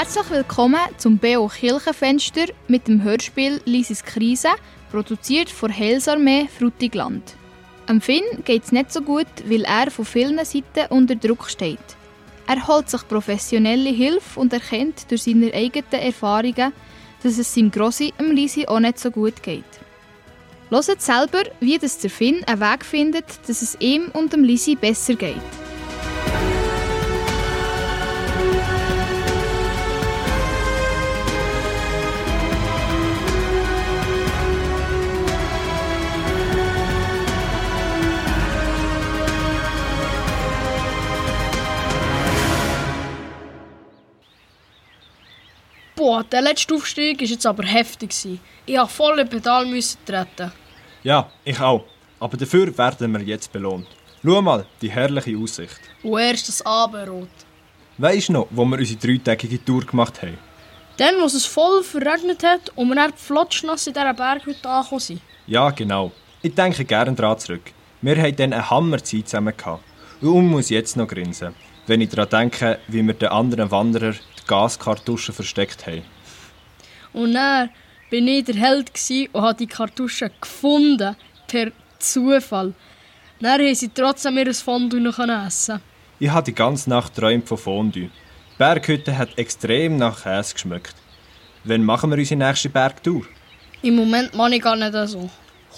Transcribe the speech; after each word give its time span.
Herzlich 0.00 0.30
willkommen 0.30 0.80
zum 0.96 1.18
BO 1.18 1.48
Kirchenfenster 1.48 2.46
mit 2.68 2.88
dem 2.88 3.02
Hörspiel 3.02 3.60
Lisis 3.66 4.02
Krise, 4.02 4.48
produziert 4.90 5.50
von 5.50 5.70
Heilsarmee 5.70 6.48
Frutigland. 6.58 7.34
Am 7.86 8.00
Finn 8.00 8.22
geht 8.46 8.64
es 8.64 8.72
nicht 8.72 8.90
so 8.90 9.02
gut, 9.02 9.26
weil 9.44 9.64
er 9.64 9.90
von 9.90 10.06
vielen 10.06 10.42
Seiten 10.42 10.86
unter 10.88 11.16
Druck 11.16 11.50
steht. 11.50 11.78
Er 12.46 12.66
holt 12.66 12.88
sich 12.88 13.06
professionelle 13.06 13.90
Hilfe 13.90 14.40
und 14.40 14.54
erkennt 14.54 15.10
durch 15.10 15.24
seine 15.24 15.52
eigenen 15.52 15.92
Erfahrungen, 15.92 16.72
dass 17.22 17.36
es 17.36 17.54
seinem 17.54 17.70
Grossi 17.70 18.14
am 18.16 18.30
Lisi 18.30 18.66
auch 18.66 18.80
nicht 18.80 18.98
so 18.98 19.10
gut 19.10 19.42
geht. 19.42 19.64
Hört 20.70 21.02
selber, 21.02 21.42
wie 21.60 21.76
das 21.76 21.98
der 21.98 22.08
Finn 22.08 22.42
einen 22.44 22.62
Weg 22.62 22.86
findet, 22.86 23.26
dass 23.46 23.60
es 23.60 23.76
ihm 23.80 24.08
und 24.14 24.32
dem 24.32 24.44
Lisi 24.44 24.76
besser 24.76 25.14
geht. 25.14 25.69
Boah, 46.00 46.24
der 46.24 46.40
letzte 46.40 46.74
Aufstieg 46.74 47.20
war 47.20 47.26
jetzt 47.26 47.44
aber 47.44 47.62
heftig. 47.62 48.10
Ich 48.64 48.78
musste 48.78 48.88
voll 48.88 49.18
in 49.18 49.28
Pedal 49.28 49.66
treten. 50.06 50.50
Ja, 51.02 51.30
ich 51.44 51.60
auch. 51.60 51.84
Aber 52.18 52.38
dafür 52.38 52.78
werden 52.78 53.12
wir 53.12 53.20
jetzt 53.20 53.52
belohnt. 53.52 53.86
Schau 54.24 54.40
mal, 54.40 54.64
die 54.80 54.90
herrliche 54.90 55.36
Aussicht. 55.36 55.78
Und 56.02 56.18
erst 56.18 56.48
das 56.48 56.64
Abendrot. 56.64 57.28
Weisst 57.98 58.30
du 58.30 58.32
noch, 58.32 58.46
wo 58.48 58.64
wir 58.64 58.78
unsere 58.78 58.98
dreitägige 58.98 59.62
Tour 59.62 59.84
gemacht 59.84 60.22
haben? 60.22 60.38
Dann, 60.96 61.16
wo 61.20 61.26
es 61.26 61.44
voll 61.44 61.82
verregnet 61.82 62.42
hat 62.44 62.72
und 62.76 62.88
wir 62.88 62.94
dann 62.94 63.12
flotschnass 63.14 63.86
in 63.86 63.92
dieser 63.92 64.14
Berghütte 64.14 64.70
angekommen 64.70 65.00
sind. 65.00 65.20
Ja, 65.46 65.68
genau. 65.68 66.12
Ich 66.40 66.54
denke 66.54 66.86
gerne 66.86 67.12
daran 67.12 67.38
zurück. 67.38 67.72
Wir 68.00 68.16
hatten 68.16 68.36
dann 68.36 68.52
eine 68.54 68.70
Hammerzeit 68.70 69.28
zusammen. 69.28 69.54
Gehabt. 69.54 69.84
Und 70.22 70.46
muss 70.46 70.70
jetzt 70.70 70.96
noch 70.96 71.08
grinsen, 71.08 71.54
wenn 71.86 72.00
ich 72.00 72.08
daran 72.08 72.30
denke, 72.30 72.78
wie 72.88 73.06
wir 73.06 73.12
den 73.12 73.28
anderen 73.28 73.70
Wanderer 73.70 74.14
Gaskartuschen 74.50 75.32
versteckt 75.32 75.86
haben. 75.86 76.02
Und 77.12 77.34
dann 77.34 77.70
bin 78.10 78.26
ich 78.26 78.44
der 78.44 78.56
Held 78.56 78.90
und 79.32 79.42
habe 79.42 79.54
die 79.54 79.68
Kartuschen 79.68 80.30
gefunden, 80.40 81.14
per 81.46 81.70
Zufall. 82.00 82.74
Dann 83.40 83.60
haben 83.60 83.74
sie 83.74 83.88
trotzdem 83.88 84.38
ihr 84.38 84.52
Fondue 84.52 85.00
noch 85.00 85.18
essen 85.18 85.80
Ich 86.18 86.30
habe 86.30 86.44
die 86.44 86.54
ganze 86.54 86.90
Nacht 86.90 87.14
träumt 87.14 87.46
von 87.46 87.58
Fondue. 87.58 88.10
Die 88.10 88.10
Berghütte 88.58 89.16
hat 89.16 89.38
extrem 89.38 89.96
nach 89.96 90.24
Käse 90.24 90.54
geschmeckt. 90.54 90.96
Wann 91.64 91.84
machen 91.84 92.10
wir 92.10 92.18
unsere 92.18 92.38
nächste 92.38 92.68
Bergtour? 92.68 93.22
Im 93.82 93.94
Moment 93.96 94.34
mache 94.34 94.56
ich 94.56 94.62
gar 94.62 94.76
nicht 94.76 94.94
so. 95.08 95.30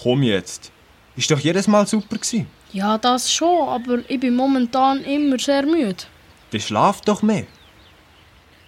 Komm 0.03 0.23
jetzt. 0.23 0.73
Ist 1.15 1.31
doch 1.31 1.39
jedes 1.39 1.69
Mal 1.69 1.87
super 1.87 2.17
gewesen. 2.17 2.47
Ja, 2.73 2.97
das 2.97 3.31
schon, 3.31 3.69
aber 3.69 3.99
ich 4.09 4.19
bin 4.19 4.35
momentan 4.35 5.05
immer 5.05 5.39
sehr 5.39 5.65
müde. 5.65 6.05
Dann 6.51 6.61
schlaf 6.61 7.03
doch 7.03 7.23
mehr. 7.23 7.47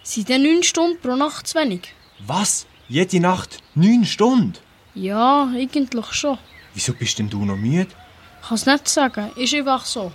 Sind 0.06 0.28
denn 0.28 0.42
neun 0.42 0.62
Stunden 0.62 1.00
pro 1.00 1.16
Nacht 1.16 1.46
zu 1.46 1.58
wenig? 1.58 1.94
Was? 2.18 2.66
Jede 2.88 3.20
Nacht 3.20 3.62
neun 3.74 4.04
Stunden? 4.04 4.52
Ja, 4.94 5.50
eigentlich 5.50 6.12
schon. 6.12 6.36
Wieso 6.74 6.92
bist 6.92 7.18
denn 7.18 7.30
du 7.30 7.42
noch 7.46 7.56
müde? 7.56 7.88
Ich 8.42 8.48
kann 8.48 8.56
es 8.56 8.66
nicht 8.66 8.86
sagen, 8.86 9.30
ist 9.34 9.54
einfach 9.54 9.86
so. 9.86 10.12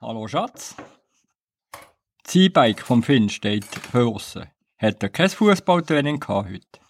Hallo 0.00 0.26
Schatz. 0.26 0.74
Das 2.24 2.34
E-Bike 2.34 2.82
vom 2.82 3.04
Finn 3.04 3.28
steht 3.28 3.66
draussen. 3.92 4.46
Hat 4.76 5.00
er 5.04 5.08
kein 5.08 5.30
Fußballtraining 5.30 6.26
heute? 6.26 6.80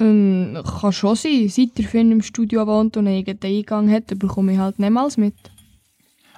Ähm, 0.00 0.58
kann 0.80 0.92
schon 0.92 1.14
sein. 1.14 1.48
Seit 1.48 1.76
der 1.76 1.84
Finn 1.84 2.10
im 2.10 2.22
Studio 2.22 2.66
wohnt 2.66 2.96
und 2.96 3.06
einen 3.06 3.18
eigenen 3.18 3.58
Eingang 3.58 3.90
hat, 3.90 4.18
bekomme 4.18 4.52
ich 4.52 4.58
halt 4.58 4.78
niemals 4.78 5.18
mit. 5.18 5.34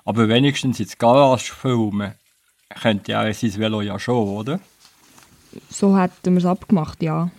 Aber 0.04 0.28
wenigstens 0.28 0.80
ins 0.80 0.98
Garage 0.98 1.52
filmen 1.52 2.14
könnte 2.80 3.12
er 3.12 3.32
sein 3.32 3.56
Velo 3.56 3.80
ja 3.80 3.98
schon, 3.98 4.28
oder? 4.28 4.60
So 5.70 5.96
hätten 5.96 6.32
wir 6.34 6.38
es 6.38 6.46
abgemacht, 6.46 7.02
ja. 7.02 7.30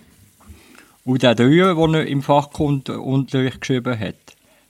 Und 1.03 1.23
der 1.23 1.35
Dreier, 1.35 1.75
den 1.75 1.93
er 1.93 2.07
im 2.07 2.21
Fachkundenunterricht 2.21 3.59
geschrieben 3.59 3.99
hat, 3.99 4.15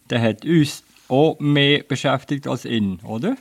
der 0.09 0.21
hat 0.21 0.45
uns 0.45 0.83
auch 1.07 1.39
mehr 1.39 1.83
beschäftigt 1.83 2.47
als 2.47 2.65
ihn, 2.65 2.99
oder? 3.03 3.35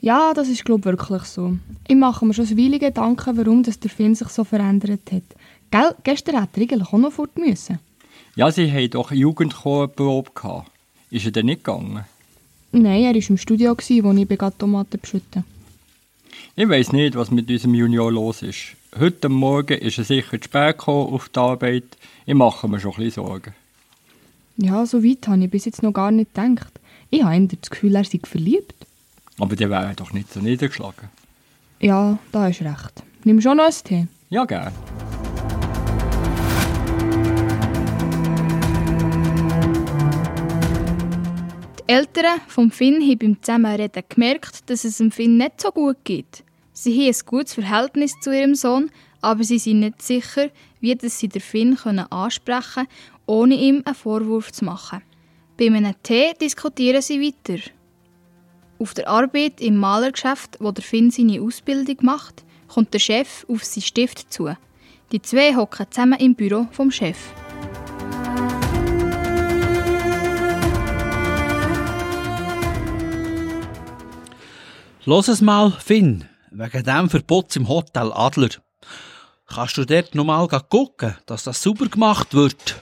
Ja, 0.00 0.32
das 0.34 0.48
ist 0.48 0.64
glaube 0.64 0.80
ich 0.80 0.86
wirklich 0.98 1.22
so. 1.24 1.56
Ich 1.88 1.96
mache 1.96 2.24
mir 2.24 2.34
schon 2.34 2.46
ein 2.46 2.58
Weile 2.58 2.78
Gedanken, 2.78 3.36
warum 3.36 3.62
das 3.62 3.80
der 3.80 3.90
Finn 3.90 4.14
sich 4.14 4.28
so 4.28 4.44
verändert 4.44 5.10
hat. 5.10 5.22
Gell, 5.72 5.94
gestern 6.04 6.38
hätte 6.38 6.60
er 6.60 6.62
eigentlich 6.62 6.88
auch 6.88 6.98
noch 6.98 7.12
fort 7.12 7.36
müssen. 7.38 7.78
Ja, 8.36 8.52
sie 8.52 8.70
hatten 8.70 8.90
doch 8.90 9.10
eine 9.10 9.20
Jugendchorprobe 9.20 10.30
gehabt. 10.34 10.70
Ist 11.10 11.24
er 11.24 11.32
denn 11.32 11.46
nicht 11.46 11.64
gegangen? 11.64 12.04
Nein, 12.72 13.02
er 13.02 13.14
war 13.14 13.30
im 13.30 13.38
Studio, 13.38 13.70
als 13.70 13.88
ich 13.88 14.02
Tomaten 14.58 15.00
beschütte. 15.00 15.44
Ich 16.56 16.68
weiss 16.68 16.92
nicht, 16.92 17.16
was 17.16 17.30
mit 17.30 17.50
unserem 17.50 17.74
Junior 17.74 18.12
los 18.12 18.42
ist. 18.42 18.76
Heute 18.98 19.30
Morgen 19.30 19.78
ist 19.78 19.96
er 19.96 20.04
sicher 20.04 20.38
zu 20.38 20.44
spät 20.44 20.76
gekommen 20.76 21.14
auf 21.14 21.30
die 21.30 21.40
Arbeit. 21.40 21.96
Ich 22.26 22.34
mache 22.34 22.68
mir 22.68 22.78
schon 22.78 22.92
ein 22.92 23.04
bisschen 23.04 23.24
Sorgen. 23.24 23.54
Ja, 24.58 24.84
so 24.84 25.02
weit 25.02 25.26
habe 25.26 25.42
ich 25.44 25.50
bis 25.50 25.64
jetzt 25.64 25.82
noch 25.82 25.92
gar 25.92 26.10
nicht 26.10 26.34
gedacht. 26.34 26.80
Ich 27.08 27.24
habe 27.24 27.46
das 27.46 27.70
Gefühl, 27.70 27.94
er 27.94 28.04
sei 28.04 28.20
verliebt. 28.22 28.74
Aber 29.38 29.56
der 29.56 29.70
wäre 29.70 29.94
doch 29.96 30.12
nicht 30.12 30.30
so 30.30 30.40
niedergeschlagen. 30.40 31.08
Ja, 31.80 32.18
da 32.30 32.42
hast 32.42 32.60
recht. 32.60 33.02
Nimm 33.24 33.40
schon 33.40 33.56
noch 33.56 33.64
einen 33.64 33.84
Tee? 33.84 34.06
Ja, 34.28 34.44
gerne. 34.44 34.72
Die 41.88 41.94
Eltern 41.94 42.40
vom 42.46 42.70
Finn 42.70 43.02
haben 43.02 43.18
beim 43.18 43.42
Zusammenreden 43.42 44.04
gemerkt, 44.08 44.70
dass 44.70 44.84
es 44.84 44.98
dem 44.98 45.10
Finn 45.10 45.36
nicht 45.36 45.60
so 45.60 45.72
gut 45.72 45.96
geht. 46.04 46.44
Sie 46.72 46.92
haben 46.96 47.14
ein 47.14 47.26
gutes 47.26 47.54
Verhältnis 47.54 48.14
zu 48.20 48.30
ihrem 48.30 48.54
Sohn, 48.54 48.90
aber 49.20 49.42
sie 49.42 49.58
sind 49.58 49.80
nicht 49.80 50.00
sicher, 50.00 50.48
wie 50.80 50.94
das 50.94 51.18
sie 51.18 51.28
den 51.28 51.42
Finn 51.42 51.76
können 51.76 52.10
ansprechen 52.10 52.86
können, 52.86 52.88
ohne 53.26 53.54
ihm 53.56 53.82
einen 53.84 53.96
Vorwurf 53.96 54.52
zu 54.52 54.64
machen. 54.64 55.02
Bei 55.58 55.66
einem 55.66 55.94
Tee 56.04 56.32
diskutieren 56.40 57.02
sie 57.02 57.20
weiter. 57.20 57.60
Auf 58.78 58.94
der 58.94 59.08
Arbeit 59.08 59.60
im 59.60 59.76
Malergeschäft, 59.76 60.58
wo 60.60 60.70
der 60.70 60.84
Finn 60.84 61.10
seine 61.10 61.42
Ausbildung 61.42 61.96
macht, 62.02 62.44
kommt 62.68 62.94
der 62.94 63.00
Chef 63.00 63.44
auf 63.48 63.64
seinen 63.64 63.82
Stift 63.82 64.32
zu. 64.32 64.54
Die 65.10 65.20
zwei 65.20 65.54
hocken 65.54 65.86
zusammen 65.90 66.20
im 66.20 66.34
Büro 66.36 66.68
vom 66.70 66.92
Chef. 66.92 67.18
Los 75.04 75.26
es 75.26 75.40
mal, 75.40 75.72
Finn, 75.72 76.28
wegen 76.52 76.84
dem 76.84 77.10
Verbot 77.10 77.56
im 77.56 77.68
Hotel 77.68 78.12
Adler. 78.12 78.50
Kannst 79.46 79.76
du 79.76 79.84
dort 79.84 80.14
noch 80.14 80.22
mal 80.24 80.46
gucken, 80.46 81.16
dass 81.26 81.42
das 81.42 81.60
sauber 81.60 81.88
gemacht 81.88 82.34
wird? 82.34 82.80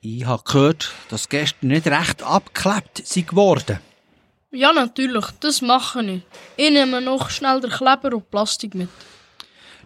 Ich 0.00 0.24
habe 0.24 0.44
gehört, 0.44 0.92
dass 1.08 1.28
gestern 1.28 1.70
nicht 1.70 1.88
recht 1.88 2.22
abgeklebt 2.22 3.04
sind 3.04 3.26
geworden. 3.26 3.80
Ja, 4.52 4.72
natürlich, 4.72 5.24
das 5.40 5.60
mache 5.60 6.04
ich. 6.04 6.22
Ich 6.56 6.70
nehme 6.70 7.00
noch 7.00 7.30
schnell 7.30 7.60
den 7.60 7.70
Kleber 7.70 8.14
und 8.14 8.30
Plastik 8.30 8.76
mit. 8.76 8.88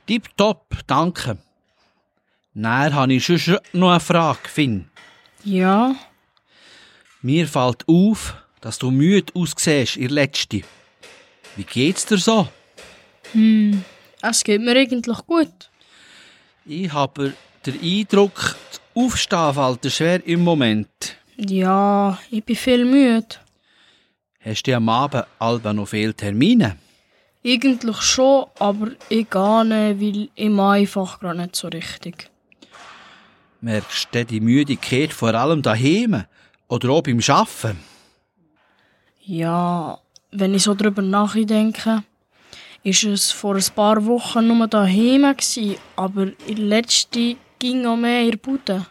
Tipptopp, 0.06 0.66
danke. 0.86 1.38
Dann 2.52 2.94
habe 2.94 3.14
ich 3.14 3.24
schon 3.24 3.58
noch 3.72 3.90
eine 3.90 4.00
Frage, 4.00 4.48
Finn. 4.48 4.90
Ja? 5.44 5.94
Mir 7.22 7.48
fällt 7.48 7.88
auf, 7.88 8.34
dass 8.60 8.78
du 8.78 8.90
müde 8.90 9.32
aussiehst, 9.34 9.96
ihr 9.96 10.10
Letzte. 10.10 10.60
Wie 11.56 11.64
geht's 11.64 12.06
dir 12.06 12.18
so? 12.18 12.48
Hm, 13.32 13.84
es 14.22 14.42
geht 14.42 14.60
mir 14.60 14.76
eigentlich 14.76 15.18
gut. 15.26 15.70
Ich 16.66 16.92
habe 16.92 17.34
den 17.66 17.80
Eindruck, 17.80 18.56
das 18.70 18.80
Aufstehen 18.94 19.54
fällt 19.54 19.84
dir 19.84 19.90
schwer 19.90 20.26
im 20.26 20.42
Moment. 20.42 21.16
Ja, 21.36 22.18
ich 22.30 22.44
bin 22.44 22.56
viel 22.56 22.84
müde. 22.84 23.36
Hast 24.40 24.64
du 24.64 24.76
am 24.76 24.88
Abend 24.88 25.26
Alba 25.38 25.72
noch 25.72 25.88
viele 25.88 26.14
Termine? 26.14 26.76
Eigentlich 27.44 28.00
schon, 28.02 28.46
aber 28.58 28.88
ich 29.08 29.28
gehe 29.28 29.64
nicht, 29.64 30.00
weil 30.00 30.28
ich 30.34 30.58
einfach 30.58 31.20
gerade 31.20 31.38
nicht 31.38 31.56
so 31.56 31.68
richtig. 31.68 32.30
Merkst 33.60 34.08
du 34.12 34.24
die 34.24 34.40
Müdigkeit 34.40 35.12
vor 35.12 35.34
allem 35.34 35.62
daheim 35.62 36.24
oder 36.68 36.90
auch 36.90 37.02
beim 37.02 37.20
Arbeiten? 37.28 37.78
Ja, 39.26 39.98
wenn 40.34 40.54
ich 40.54 40.64
so 40.64 40.74
drüber 40.74 41.02
nachdenke, 41.02 42.02
ist 42.82 43.04
es 43.04 43.30
vor 43.30 43.54
ein 43.54 43.64
paar 43.74 44.04
Wochen 44.04 44.46
nur 44.46 44.66
daheim 44.66 45.34
gsi, 45.36 45.78
aber 45.96 46.28
in 46.46 46.68
letzte 46.68 47.36
ging 47.58 47.86
auch 47.86 47.96
mehr 47.96 48.22
in 48.22 48.32
der 48.32 48.38
Bude. 48.38 48.86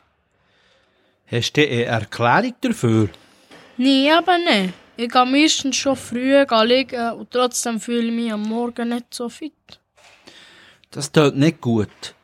Hast 1.29 1.57
du 1.57 1.61
eine 1.61 1.83
Erklärung 1.83 2.55
dafür? 2.61 3.09
Nee, 3.77 4.11
aber 4.11 4.37
nicht. 4.37 4.73
Ich 4.95 5.09
gehe 5.09 5.25
meistens 5.25 5.75
schon 5.75 5.95
früh 5.95 6.45
liegen 6.63 7.11
und 7.13 7.31
trotzdem 7.31 7.79
fühle 7.79 8.07
ich 8.07 8.13
mich 8.13 8.31
am 8.31 8.43
Morgen 8.43 8.89
nicht 8.89 9.13
so 9.13 9.27
fit. 9.29 9.79
Das 10.91 11.11
tut 11.11 11.35
nicht 11.35 11.59
gut. 11.59 12.15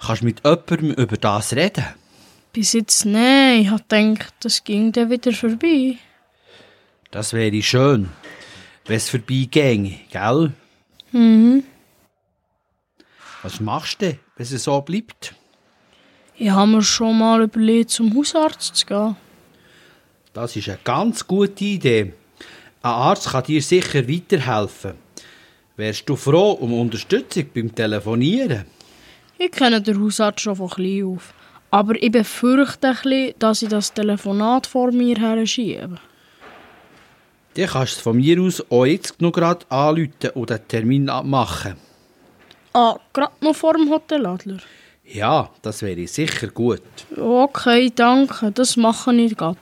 Kannst 0.00 0.22
du 0.22 0.26
mit 0.26 0.40
jemandem 0.44 0.90
über 0.92 1.16
das 1.16 1.54
reden? 1.54 1.84
Bis 2.52 2.72
jetzt 2.72 3.04
nicht. 3.04 3.62
Ich 3.62 3.88
gedacht, 3.88 4.34
das 4.40 4.64
ging 4.64 4.92
dann 4.92 5.10
wieder 5.10 5.32
vorbei. 5.32 5.98
Das 7.10 7.32
wäre 7.32 7.62
schön, 7.62 8.08
wenn 8.86 8.96
es 8.96 9.08
vorbeiginge, 9.08 10.00
gell? 10.10 10.52
Mhm. 11.12 11.64
Was 13.42 13.60
machst 13.60 14.02
du, 14.02 14.16
wenn 14.36 14.46
es 14.46 14.64
so 14.64 14.80
bleibt? 14.80 15.34
Ich 16.36 16.50
habe 16.50 16.70
mir 16.70 16.82
schon 16.82 17.18
mal 17.18 17.42
überlegt, 17.42 17.90
zum 17.90 18.16
Hausarzt 18.16 18.76
zu 18.76 18.86
gehen. 18.86 19.16
Das 20.32 20.56
ist 20.56 20.68
eine 20.68 20.78
ganz 20.82 21.26
gute 21.26 21.64
Idee. 21.64 22.12
Ein 22.82 22.90
Arzt 22.90 23.28
kann 23.28 23.44
dir 23.44 23.62
sicher 23.62 24.08
weiterhelfen. 24.08 24.94
Wärst 25.76 26.08
du 26.08 26.16
froh 26.16 26.52
um 26.52 26.72
Unterstützung 26.72 27.46
beim 27.54 27.74
Telefonieren? 27.74 28.64
Ich 29.38 29.52
kenne 29.52 29.80
den 29.80 30.02
Hausarzt 30.02 30.40
schon 30.40 30.56
von 30.56 30.70
klein 30.70 31.04
auf. 31.04 31.34
Aber 31.70 32.00
ich 32.00 32.12
befürchte 32.12 32.88
ein 32.88 32.94
bisschen, 32.94 33.34
dass 33.38 33.62
ich 33.62 33.68
das 33.68 33.92
Telefonat 33.92 34.66
vor 34.66 34.92
mir 34.92 35.16
her 35.16 35.44
schiebe. 35.46 35.98
Dann 37.54 37.66
kannst 37.68 37.98
du 37.98 38.02
von 38.02 38.16
mir 38.16 38.40
aus 38.40 38.62
auch 38.70 38.84
jetzt 38.84 39.20
noch 39.20 39.32
gerade 39.32 39.64
anrufen 39.70 40.30
und 40.34 40.50
den 40.50 40.68
Termin 40.68 41.08
abmachen. 41.08 41.76
Ah, 42.72 42.96
gerade 43.12 43.32
noch 43.40 43.54
vor 43.54 43.74
dem 43.74 43.88
Hotel 43.90 44.26
Adler. 44.26 44.58
Ja, 45.04 45.50
das 45.62 45.82
wäre 45.82 46.06
sicher 46.06 46.48
gut. 46.48 46.82
Okay, 47.16 47.92
danke. 47.94 48.50
Das 48.50 48.76
mache 48.76 49.14
ich 49.14 49.36
gerade. 49.36 49.58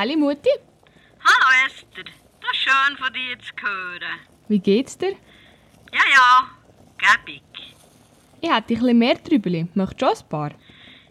Sally 0.00 0.16
Mutti, 0.16 0.48
Hallo 1.26 1.66
Esther, 1.66 2.04
das 2.04 2.52
ist 2.52 2.60
schön 2.64 2.96
von 2.96 3.12
dir 3.12 3.38
zu 3.38 3.52
hören. 3.62 4.18
wie 4.48 4.58
geht's 4.58 4.96
dir? 4.96 5.14
Ja, 5.92 6.04
ja, 6.16 6.48
gebig. 6.96 7.42
Ich 8.40 8.48
hätte 8.50 8.72
ein 8.72 8.80
bisschen 8.80 8.98
mehr 8.98 9.22
Trübeli. 9.22 9.66
Möchtest 9.74 10.00
du 10.00 10.06
auch 10.06 10.18
ein 10.22 10.28
paar? 10.30 10.52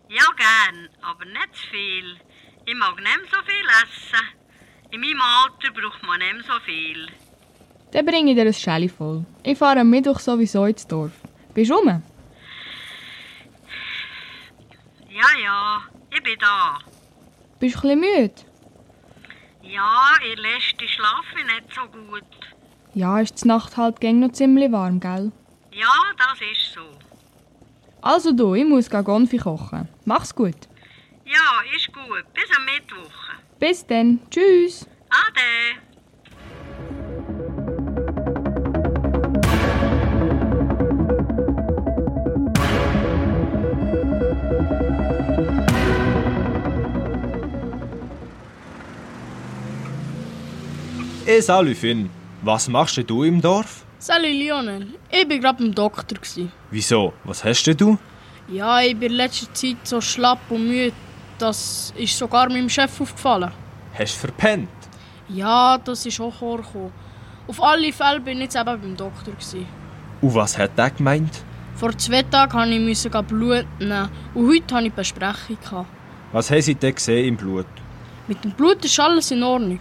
Ja, 0.10 0.26
gern, 0.44 0.90
aber 1.04 1.24
nicht 1.26 1.54
zu 1.54 1.68
viel. 1.70 2.18
Ich 2.66 2.74
mag 2.74 2.96
nicht 2.98 3.32
so 3.32 3.38
viel 3.50 3.68
essen. 3.84 4.26
In 4.90 5.02
meinem 5.02 5.22
Alter 5.22 5.72
braucht 5.72 6.02
man 6.02 6.18
nicht 6.18 6.48
so 6.48 6.60
viel. 6.66 7.10
Dann 7.92 8.06
bringe 8.08 8.32
ich 8.32 8.38
dir 8.38 8.48
ein 8.48 8.54
Schäli 8.56 8.90
voll. 8.90 9.24
Ich 9.44 9.60
fahre 9.60 9.82
am 9.82 9.90
Mittwoch 9.92 10.20
sowieso 10.20 10.66
ins 10.66 10.88
Dorf. 10.88 11.12
Bist 11.54 11.70
du 11.70 11.76
rum? 11.76 12.02
Ja, 15.10 15.30
ja, 15.44 15.82
ich 16.12 16.24
bin 16.24 16.40
da. 16.40 16.80
Bist 17.60 17.76
du 17.84 17.88
ein 17.88 18.00
bisschen 18.00 18.22
müde? 18.24 18.49
Ja, 19.62 20.12
ihr 20.28 20.38
letzte 20.38 20.88
schlafe 20.88 21.36
ich 21.38 21.46
nicht 21.46 21.74
so 21.74 21.82
gut. 21.88 22.24
Ja, 22.94 23.20
ist 23.20 23.44
die 23.44 23.48
Nacht 23.48 23.78
halt 23.78 24.00
gäng 24.00 24.20
noch 24.20 24.32
ziemlich 24.32 24.72
warm, 24.72 25.00
gell? 25.00 25.32
Ja, 25.72 25.92
das 26.18 26.40
ist 26.42 26.74
so. 26.74 26.82
Also 28.02 28.32
du, 28.32 28.56
ich 28.56 28.66
muss 28.66 28.90
Gonfi 28.90 29.38
kochen. 29.38 29.88
Mach's 30.06 30.34
gut. 30.34 30.56
Ja, 31.26 31.62
ist 31.76 31.92
gut. 31.94 32.26
Bis 32.34 32.58
am 32.58 32.66
Mittwoch. 32.66 33.14
Bis 33.60 33.86
dann. 33.86 34.20
Tschüss. 34.32 34.88
Ade. 35.10 35.80
Eh, 51.30 51.42
salut 51.42 51.78
Finn. 51.78 52.10
Was 52.42 52.68
machst 52.68 52.98
du 53.08 53.24
im 53.24 53.40
Dorf? 53.40 53.86
Sally 54.00 54.32
Lionel, 54.42 54.88
ich 55.12 55.28
bin 55.28 55.40
gerade 55.40 55.60
beim 55.64 55.76
Doktor. 55.76 56.18
Wieso? 56.72 57.14
Was 57.24 57.44
hast 57.44 57.68
du? 57.68 58.00
Ja, 58.48 58.82
ich 58.82 58.98
bin 58.98 59.12
in 59.12 59.18
letzter 59.18 59.54
Zeit 59.54 59.78
so 59.84 60.02
schlapp 60.02 60.40
und 60.50 60.68
müde. 60.68 60.96
Das 61.38 61.94
ist 61.96 62.18
sogar 62.18 62.50
meinem 62.50 62.68
Chef 62.68 63.00
aufgefallen. 63.00 63.52
Hast 63.94 64.16
du 64.16 64.20
verpennt? 64.22 64.70
Ja, 65.28 65.78
das 65.78 66.04
ist 66.08 66.20
auch 66.20 66.34
vorgekommen. 66.34 66.92
Auf 67.48 67.62
alle 67.62 67.94
Fälle 67.94 68.22
bin 68.22 68.38
ich 68.38 68.46
jetzt 68.46 68.56
eben 68.56 68.82
beim 68.82 68.98
Doktor. 68.98 69.34
Und 70.22 70.34
was 70.34 70.58
hat 70.58 70.76
der 70.80 70.90
gemeint? 70.90 71.44
Vor 71.76 71.96
zwei 71.96 72.24
Tagen 72.24 72.88
musste 72.88 73.08
ich 73.08 73.22
Blut 73.28 73.68
nehmen 73.78 74.10
und 74.34 74.48
heute 74.50 74.74
hatte 74.74 74.88
ich 74.88 74.94
Besprechung. 74.94 75.60
gehabt. 75.62 75.90
Was 76.32 76.50
haben 76.50 76.62
sie 76.64 76.74
denn 76.74 76.96
gesehen 76.96 77.28
im 77.28 77.38
Blut? 77.38 77.68
Mit 78.28 78.44
dem 78.44 78.52
Blut 78.54 78.84
ist 78.84 79.00
alles 79.00 79.30
in 79.30 79.44
Ordnung. 79.44 79.80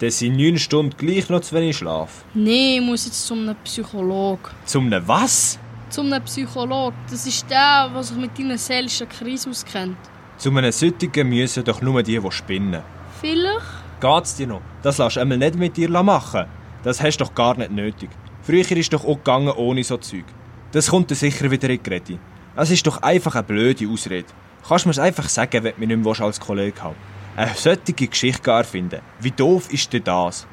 Das 0.00 0.20
sind 0.20 0.36
neun 0.36 0.56
Stunden 0.58 0.96
gleich 0.96 1.28
noch 1.28 1.40
zu 1.40 1.56
wenig 1.56 1.76
Schlaf. 1.76 2.24
Nee, 2.32 2.76
ich 2.76 2.80
muss 2.80 3.04
jetzt 3.06 3.26
zum 3.26 3.40
einem 3.40 3.56
Psychologen. 3.64 4.50
Zum 4.64 4.88
ne 4.88 5.02
was? 5.04 5.58
Zum 5.90 6.12
einem 6.12 6.24
Psychologen. 6.24 6.96
Das 7.10 7.26
ist 7.26 7.50
der, 7.50 7.90
der 7.92 8.02
sich 8.04 8.16
mit 8.16 8.38
deiner 8.38 8.58
seelischen 8.58 9.08
Krise 9.08 9.50
auskennt. 9.50 9.96
Zu 10.36 10.50
einem 10.50 10.70
Süttigen 10.70 11.28
müssen 11.28 11.64
doch 11.64 11.82
nur 11.82 12.00
die, 12.04 12.16
die 12.16 12.30
spinnen. 12.30 12.82
Vielleicht? 13.20 13.66
Geht's 14.00 14.36
dir 14.36 14.46
noch? 14.46 14.60
Das 14.82 14.98
lässt 14.98 15.16
du 15.16 15.20
einmal 15.20 15.38
nicht 15.38 15.56
mit 15.56 15.76
dir 15.76 15.88
machen. 15.90 16.46
Das 16.84 17.02
hast 17.02 17.16
du 17.16 17.24
doch 17.24 17.34
gar 17.34 17.58
nicht 17.58 17.72
nötig. 17.72 18.10
Früher 18.42 18.70
ist 18.70 18.92
doch 18.92 19.04
auch 19.04 19.16
gegangen 19.16 19.50
ohne 19.50 19.82
so 19.82 19.96
Zeug. 19.96 20.26
Das 20.70 20.90
kommt 20.90 21.10
dir 21.10 21.16
sicher 21.16 21.50
wieder 21.50 21.68
in 21.70 21.82
die 21.82 21.90
Rede. 21.90 22.18
Es 22.54 22.70
ist 22.70 22.86
doch 22.86 23.02
einfach 23.02 23.34
eine 23.34 23.42
blöde 23.42 23.88
Ausrede. 23.88 24.28
Kannst 24.68 24.84
du 24.84 24.90
mir's 24.90 25.00
einfach 25.00 25.28
sagen, 25.28 25.64
wenn 25.64 25.74
du 25.74 25.96
mich 25.96 26.06
nicht 26.06 26.18
mehr 26.18 26.26
als 26.26 26.38
Kollege 26.38 26.80
haben 26.84 27.17
Eine 27.38 27.54
solche 27.54 27.92
Geschichte 27.92 28.50
erfinden. 28.50 29.00
Wie 29.20 29.30
doof 29.30 29.72
ist 29.72 29.92
denn 29.92 30.02
das? 30.02 30.44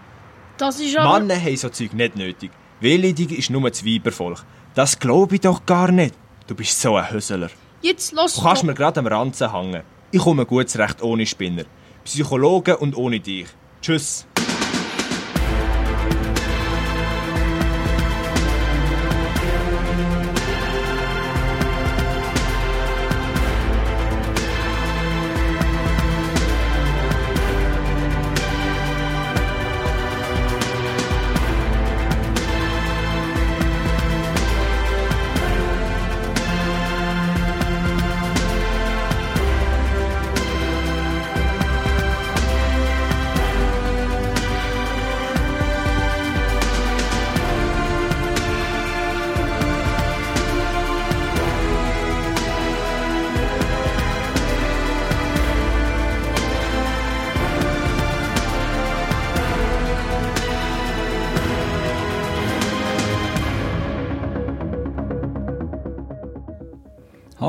Das 0.56 0.80
ist 0.80 0.96
aber... 0.96 1.18
Männer 1.18 1.42
haben 1.42 1.58
so 1.58 1.70
Zeug 1.70 1.94
nicht 1.94 2.16
nötig. 2.16 2.52
Wehleidig 2.80 3.32
ist 3.32 3.50
nur 3.50 3.68
das 3.68 3.84
Weibervolk. 3.84 4.46
Das 4.76 5.00
glaube 5.00 5.34
ich 5.34 5.42
doch 5.42 5.66
gar 5.66 5.92
nicht. 5.92 6.14
Du 6.46 6.54
bist 6.54 6.80
so 6.80 6.96
ein 6.96 7.10
Hösler. 7.10 7.50
Jetzt 7.82 8.14
los 8.14 8.36
Du 8.36 8.44
kannst 8.44 8.64
mir 8.64 8.76
gerade 8.76 9.00
am 9.00 9.08
Ranzen 9.08 9.52
hängen. 9.52 9.82
Ich 10.12 10.22
komme 10.22 10.46
gut 10.46 10.70
zurecht 10.70 11.02
ohne 11.02 11.26
Spinner. 11.26 11.64
Psychologen 12.04 12.76
und 12.76 12.96
ohne 12.96 13.20
dich. 13.20 13.48
Tschüss. 13.82 14.28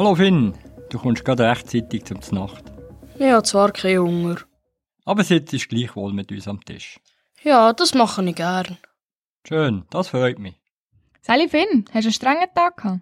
Hallo 0.07 0.15
Finn, 0.15 0.55
du 0.89 1.01
kommst 1.01 1.25
gerade 1.25 1.51
rechtzeitig 1.51 2.05
zum 2.05 2.21
Nacht. 2.31 2.63
Ich 3.19 3.29
habe 3.29 3.43
zwar 3.43 3.73
keinen 3.73 3.99
Hunger. 3.99 4.37
Aber 5.05 5.25
sitzt 5.25 5.69
gleichwohl 5.69 6.13
mit 6.13 6.31
uns 6.31 6.47
am 6.47 6.65
Tisch. 6.65 7.01
Ja, 7.43 7.73
das 7.73 7.93
mache 7.93 8.25
ich 8.25 8.37
gern. 8.37 8.79
Schön, 9.49 9.85
das 9.91 10.07
freut 10.07 10.39
mich. 10.39 10.55
Sally 11.23 11.49
Finn, 11.49 11.87
hast 11.93 12.05
du 12.05 12.07
einen 12.07 12.13
strengen 12.13 12.47
Tag 12.55 12.77
gehabt? 12.77 13.01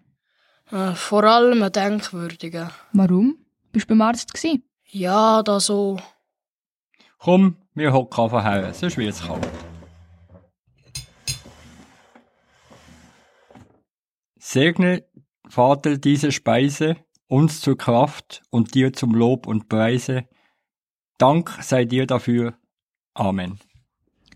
Äh, 0.70 0.94
vor 0.94 1.24
allem 1.24 1.62
einen 1.62 1.72
denkwürdigen. 1.72 2.70
Warum? 2.94 3.36
Bist 3.70 3.84
du 3.84 3.88
beim 3.90 4.00
Arzt 4.00 4.32
gsi? 4.32 4.62
Ja, 4.86 5.42
da 5.42 5.60
so. 5.60 5.98
Komm, 7.18 7.58
wir 7.74 7.92
hocken 7.92 8.24
einfach 8.24 8.44
her, 8.44 8.72
sonst 8.72 8.96
wird's 8.96 9.20
kalt. 9.20 9.46
Segne, 14.38 15.04
Vater, 15.54 15.98
diese 15.98 16.32
Speise, 16.32 16.96
uns 17.28 17.60
zur 17.60 17.78
Kraft 17.78 18.42
und 18.50 18.74
dir 18.74 18.92
zum 18.92 19.14
Lob 19.14 19.46
und 19.46 19.68
Preise. 19.68 20.24
Dank 21.16 21.56
sei 21.62 21.84
dir 21.84 22.08
dafür. 22.08 22.54
Amen. 23.14 23.60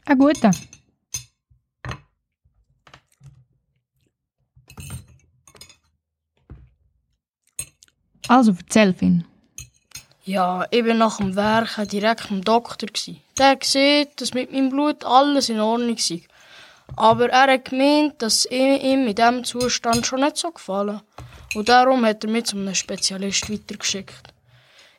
Ein 0.05 0.19
guter. 0.19 0.53
Also, 8.29 8.55
erzähl, 8.57 8.95
Finn. 8.95 9.25
Ja, 10.25 10.69
ich 10.71 10.85
bin 10.85 10.99
nach 10.99 11.17
dem 11.17 11.35
Werk 11.35 11.89
direkt 11.89 12.29
beim 12.29 12.43
Doktor. 12.43 12.87
Der 13.37 13.57
gesehen, 13.57 14.07
dass 14.15 14.35
mit 14.35 14.53
meinem 14.53 14.69
Blut 14.69 15.05
alles 15.05 15.49
in 15.49 15.59
Ordnung 15.59 15.99
sei. 15.99 16.28
Aber 16.97 17.29
er 17.31 17.53
hat 17.53 17.67
gemeint, 17.67 18.21
dass 18.23 18.45
ihm 18.47 19.07
in 19.07 19.15
diesem 19.15 19.45
Zustand 19.45 20.07
schon 20.07 20.21
nicht 20.21 20.37
so 20.37 20.51
gefallen. 20.51 21.01
Und 21.55 21.69
darum 21.69 22.05
hat 22.05 22.25
er 22.25 22.31
mich 22.31 22.45
zu 22.45 22.57
einem 22.57 22.75
Spezialist 22.75 23.51
weitergeschickt. 23.51 24.35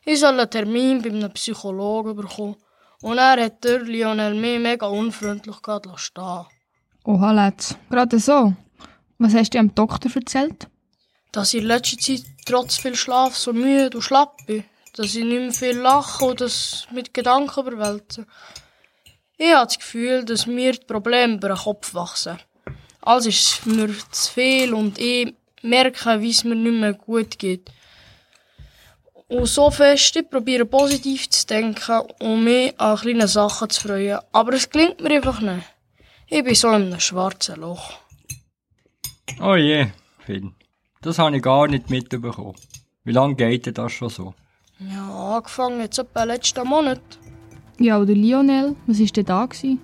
Ich 0.04 0.20
soll 0.20 0.38
einen 0.38 0.50
Termin 0.50 1.02
bei 1.02 1.10
einem 1.10 1.30
Psychologen 1.32 2.16
bekommen. 2.16 2.56
Und 3.02 3.18
er 3.18 3.44
hat 3.44 3.64
der 3.64 3.80
Lionel 3.80 4.34
mich 4.34 4.58
mega 4.58 4.86
unfreundlich 4.86 5.62
gerade 5.62 5.90
stehen 5.96 6.46
Oha, 7.04 7.32
Letz. 7.32 7.74
Gerade 7.88 8.18
so. 8.18 8.54
Was 9.18 9.34
hast 9.34 9.54
du 9.54 9.58
dem 9.58 9.74
Doktor 9.74 10.10
erzählt? 10.14 10.68
Dass 11.32 11.54
ich 11.54 11.62
in 11.62 11.66
letzter 11.66 11.98
Zeit 11.98 12.24
trotz 12.44 12.76
viel 12.76 12.94
Schlaf 12.94 13.36
so 13.36 13.52
müde 13.52 13.96
und 13.96 14.02
schlapp 14.02 14.44
bin. 14.46 14.64
Dass 14.96 15.14
ich 15.14 15.24
nicht 15.24 15.40
mehr 15.40 15.52
viel 15.52 15.78
lache 15.78 16.24
und 16.24 16.40
das 16.40 16.86
mit 16.90 17.14
Gedanken 17.14 17.60
überwälze. 17.60 18.26
Ich 19.42 19.54
habe 19.54 19.64
das 19.64 19.78
Gefühl, 19.78 20.22
dass 20.22 20.46
mir 20.46 20.72
die 20.72 20.84
Probleme 20.84 21.36
über 21.36 21.48
den 21.48 21.56
Kopf 21.56 21.94
wachsen. 21.94 22.38
Alles 23.00 23.24
ist 23.24 23.64
mir 23.64 23.88
zu 24.10 24.32
viel 24.34 24.74
und 24.74 24.98
ich 24.98 25.34
merke, 25.62 26.20
wie 26.20 26.28
es 26.28 26.44
mir 26.44 26.54
nicht 26.54 26.78
mehr 26.78 26.92
gut 26.92 27.38
geht. 27.38 27.72
Und 29.28 29.46
so 29.46 29.70
fest, 29.70 30.14
ich 30.16 30.28
probiere 30.28 30.66
positiv 30.66 31.30
zu 31.30 31.46
denken 31.46 32.02
und 32.20 32.44
mich 32.44 32.78
an 32.78 32.98
kleine 32.98 33.28
Sachen 33.28 33.70
zu 33.70 33.88
freuen. 33.88 34.18
Aber 34.30 34.52
es 34.52 34.68
gelingt 34.68 35.00
mir 35.00 35.12
einfach 35.12 35.40
nicht. 35.40 35.64
Ich 36.26 36.44
bin 36.44 36.54
so 36.54 36.68
in 36.68 36.74
einem 36.74 37.00
schwarzen 37.00 37.62
Loch. 37.62 37.94
Oh 39.40 39.56
je, 39.56 39.86
Finn. 40.18 40.54
Das 41.00 41.18
habe 41.18 41.34
ich 41.38 41.42
gar 41.42 41.66
nicht 41.66 41.88
mitbekommen. 41.88 42.56
Wie 43.04 43.12
lange 43.12 43.36
geht 43.36 43.64
denn 43.64 43.72
das 43.72 43.92
schon 43.92 44.10
so? 44.10 44.34
Ja, 44.80 45.36
angefangen 45.36 45.80
jetzt 45.80 45.98
etwa 45.98 46.24
letzten 46.24 46.68
Monat. 46.68 47.00
Ja, 47.82 47.98
oder 47.98 48.14
Lionel, 48.14 48.76
was 48.86 49.00
war 49.00 49.06
denn 49.06 49.24
da? 49.24 49.46
Gewesen? 49.46 49.80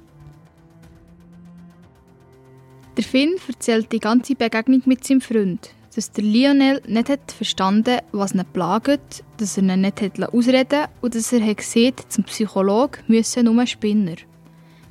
Der 2.94 3.04
Finn 3.04 3.36
erzählt 3.48 3.90
die 3.90 4.00
ganze 4.00 4.34
Begegnung 4.34 4.82
mit 4.84 5.02
seinem 5.02 5.22
Freund, 5.22 5.70
dass 5.94 6.12
der 6.12 6.24
Lionel 6.24 6.82
nicht 6.86 7.08
hat 7.08 7.32
verstanden 7.32 8.00
was 8.12 8.34
ihn 8.34 8.44
plagt, 8.52 9.24
dass 9.38 9.56
er 9.56 9.62
ihn 9.62 9.80
nicht 9.80 10.02
hat 10.02 10.22
ausreden 10.22 10.88
und 11.00 11.14
dass 11.14 11.32
er 11.32 11.40
hat 11.40 11.56
gesehen, 11.56 11.94
zum 12.10 12.24
Psychologen 12.24 13.02
müssen 13.06 13.46
nur 13.46 13.66
Spinner. 13.66 14.16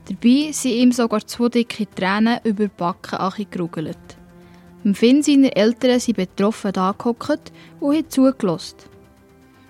Dabei 0.10 0.52
sind 0.52 0.74
ihm 0.74 0.92
sogar 0.92 1.28
zwei 1.28 1.50
dicke 1.50 1.86
Tränen 1.88 2.40
über 2.44 2.64
die 2.64 2.72
Backen 2.76 3.46
gerugelt. 3.52 4.18
Im 4.84 4.96
Finn 4.96 5.22
seine 5.22 5.56
Eltern 5.56 6.00
sind 6.00 6.18
betroffen 6.18 6.76
angehockt 6.76 7.52
und 7.80 7.96
haben 7.96 8.10
zugelassen. 8.10 8.95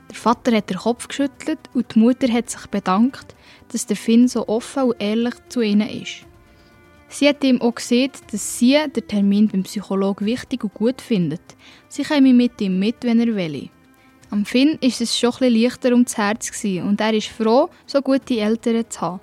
Der 0.10 0.16
Vater 0.16 0.56
hat 0.56 0.70
den 0.70 0.78
Kopf 0.78 1.08
geschüttelt 1.08 1.60
und 1.74 1.96
die 1.96 2.00
Mutter 2.00 2.32
hat 2.32 2.50
sich 2.50 2.66
bedankt, 2.68 3.36
dass 3.72 3.86
der 3.86 3.98
Finn 3.98 4.28
so 4.28 4.48
offen 4.48 4.84
und 4.84 5.02
ehrlich 5.02 5.36
zu 5.50 5.62
ihnen 5.62 5.90
ist. 5.90 6.26
Sie 7.08 7.28
hat 7.30 7.44
ihm 7.44 7.62
auch 7.62 7.76
gesagt, 7.76 8.34
dass 8.34 8.60
sie 8.60 8.78
den 8.96 9.08
Termin 9.08 9.48
beim 9.48 9.64
Psychologen 9.64 10.26
wichtig 10.26 10.64
und 10.64 10.74
gut 10.74 11.02
findet. 11.02 11.42
Sie 11.88 12.04
käme 12.04 12.34
mit 12.34 12.60
ihm 12.62 12.80
mit, 12.80 12.98
wenn 13.04 13.20
er 13.20 13.36
will. 13.36 13.70
Am 14.32 14.46
Finn 14.46 14.78
ist 14.82 15.02
es 15.02 15.18
schon 15.18 15.30
etwas 15.30 15.50
leichter 15.50 15.92
ums 15.92 16.18
Herz 16.18 16.64
und 16.64 17.00
er 17.00 17.14
ist 17.14 17.28
froh, 17.28 17.70
so 17.86 18.02
gute 18.02 18.40
Eltern 18.40 18.90
zu 18.90 19.02
haben. 19.02 19.20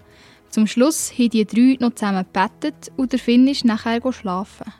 Zum 0.49 0.67
Schluss 0.67 1.13
haben 1.13 1.31
die 1.31 1.45
drei 1.45 1.77
noch 1.81 1.95
zusammen 1.95 2.25
gebettet 2.25 2.93
und 2.97 3.13
der 3.13 3.19
Finn 3.19 3.49
ist 3.49 3.65
nachher 3.65 4.01
schlafen. 4.13 4.73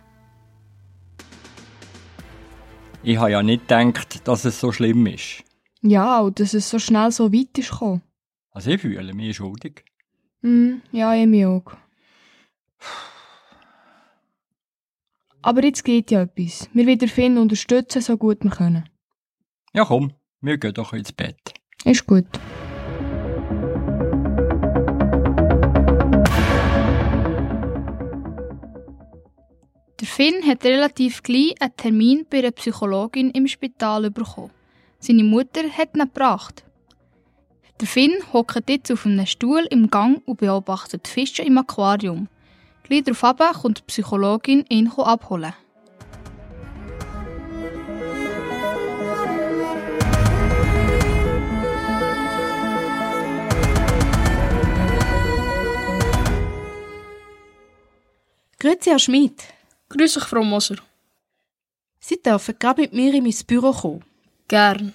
Ich 3.03 3.17
habe 3.17 3.33
ja 3.33 3.43
nicht 3.43 3.69
gedacht, 3.69 4.27
dass 4.29 4.45
es 4.45 4.61
so 4.61 4.71
schlimm 4.71 5.07
ist. 5.07 5.43
Ja, 5.83 6.21
und 6.21 6.39
dass 6.39 6.55
es 6.55 6.71
so 6.71 6.79
schnell 6.79 7.11
so 7.11 7.33
weit 7.33 7.59
ist 7.59 7.71
gekommen. 7.71 8.03
Also 8.51 8.71
ich 8.71 8.81
fühle 8.81 9.13
mich 9.15 9.37
schuldig. 9.37 9.85
Mm, 10.43 10.75
ja, 10.93 11.15
ich 11.15 11.27
mich 11.27 11.45
auch. 11.45 11.73
Aber 15.43 15.65
jetzt 15.65 15.85
geht 15.85 16.13
ja 16.13 16.23
etwas. 16.23 16.69
Wir 16.73 16.87
werden 16.87 17.09
Finn 17.09 17.37
unterstützen, 17.37 18.01
so 18.01 18.17
gut 18.17 18.45
wir 18.45 18.51
können. 18.51 18.89
Ja 19.75 19.85
komm, 19.85 20.13
wir 20.41 20.57
gehen 20.59 20.75
doch 20.75 20.93
ins 20.93 21.13
Bett. 21.13 21.55
Ist 21.85 22.07
gut. 22.07 22.27
Der 30.01 30.07
Finn 30.07 30.47
hat 30.47 30.65
relativ 30.65 31.25
gleich 31.25 31.61
einen 31.61 31.77
Termin 31.77 32.27
bei 32.31 32.39
einer 32.39 32.53
Psychologin 32.53 33.31
im 33.31 33.49
Spital 33.49 34.11
bekommen. 34.13 34.51
Seine 35.05 35.25
Mutter 35.25 35.69
hat 35.69 35.97
ihn 35.97 36.03
gebracht. 36.03 36.63
Der 37.81 37.89
Finn 37.89 38.15
hockt 38.33 38.71
jetzt 38.71 38.93
auf 38.93 39.05
einem 39.05 39.27
Stuhl 39.27 39.67
im 39.69 39.91
Gang 39.91 40.23
und 40.27 40.39
beobachtet 40.39 41.09
Fische 41.09 41.43
im 41.43 41.59
Aquarium. 41.59 42.29
Gleich 42.85 43.03
darauf 43.03 43.63
kommt 43.63 43.79
die 43.79 43.83
Psychologin 43.89 44.65
ihn 44.69 44.89
abholen. 44.93 45.55
Grüezi, 58.61 58.91
Herr 58.91 59.01
Schmid. 59.01 59.43
Grüß 59.89 60.15
dich, 60.15 60.23
Frau 60.23 60.45
Moser. 60.45 60.77
Sie 61.99 62.23
dürfen 62.23 62.55
gerade 62.57 62.83
mit 62.83 62.93
mir 62.93 63.13
in 63.13 63.25
mein 63.25 63.35
Büro 63.49 63.73
kommen. 63.73 64.12
Gern. 64.53 64.93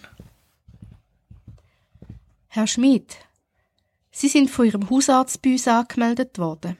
Herr 2.48 2.68
Schmid, 2.68 3.18
Sie 4.12 4.28
sind 4.28 4.52
von 4.52 4.68
Ihrem 4.68 4.88
Hausarzt 4.88 5.42
bei 5.42 5.54
uns 5.54 5.68
angemeldet 5.68 6.38
worden. 6.38 6.78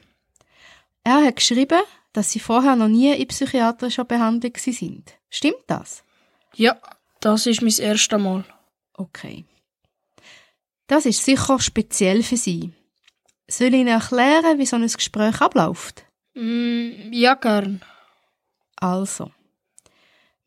Er 1.02 1.24
hat 1.24 1.34
geschrieben, 1.34 1.82
dass 2.12 2.30
Sie 2.30 2.38
vorher 2.38 2.76
noch 2.76 2.86
nie 2.86 3.12
in 3.12 3.26
psychiatrischer 3.26 4.04
Behandlung 4.04 4.52
sind. 4.56 5.14
Stimmt 5.28 5.64
das? 5.66 6.04
Ja, 6.54 6.76
das 7.18 7.46
ist 7.46 7.62
mein 7.62 7.74
erstes 7.76 8.20
Mal. 8.20 8.44
Okay. 8.94 9.44
Das 10.86 11.04
ist 11.04 11.24
sicher 11.24 11.58
speziell 11.58 12.22
für 12.22 12.36
Sie. 12.36 12.72
Soll 13.48 13.74
ich 13.74 13.80
Ihnen 13.80 13.88
erklären, 13.88 14.60
wie 14.60 14.66
so 14.66 14.76
ein 14.76 14.86
Gespräch 14.86 15.40
abläuft? 15.40 16.04
Mm, 16.34 17.12
ja, 17.12 17.34
gern. 17.34 17.82
Also. 18.76 19.32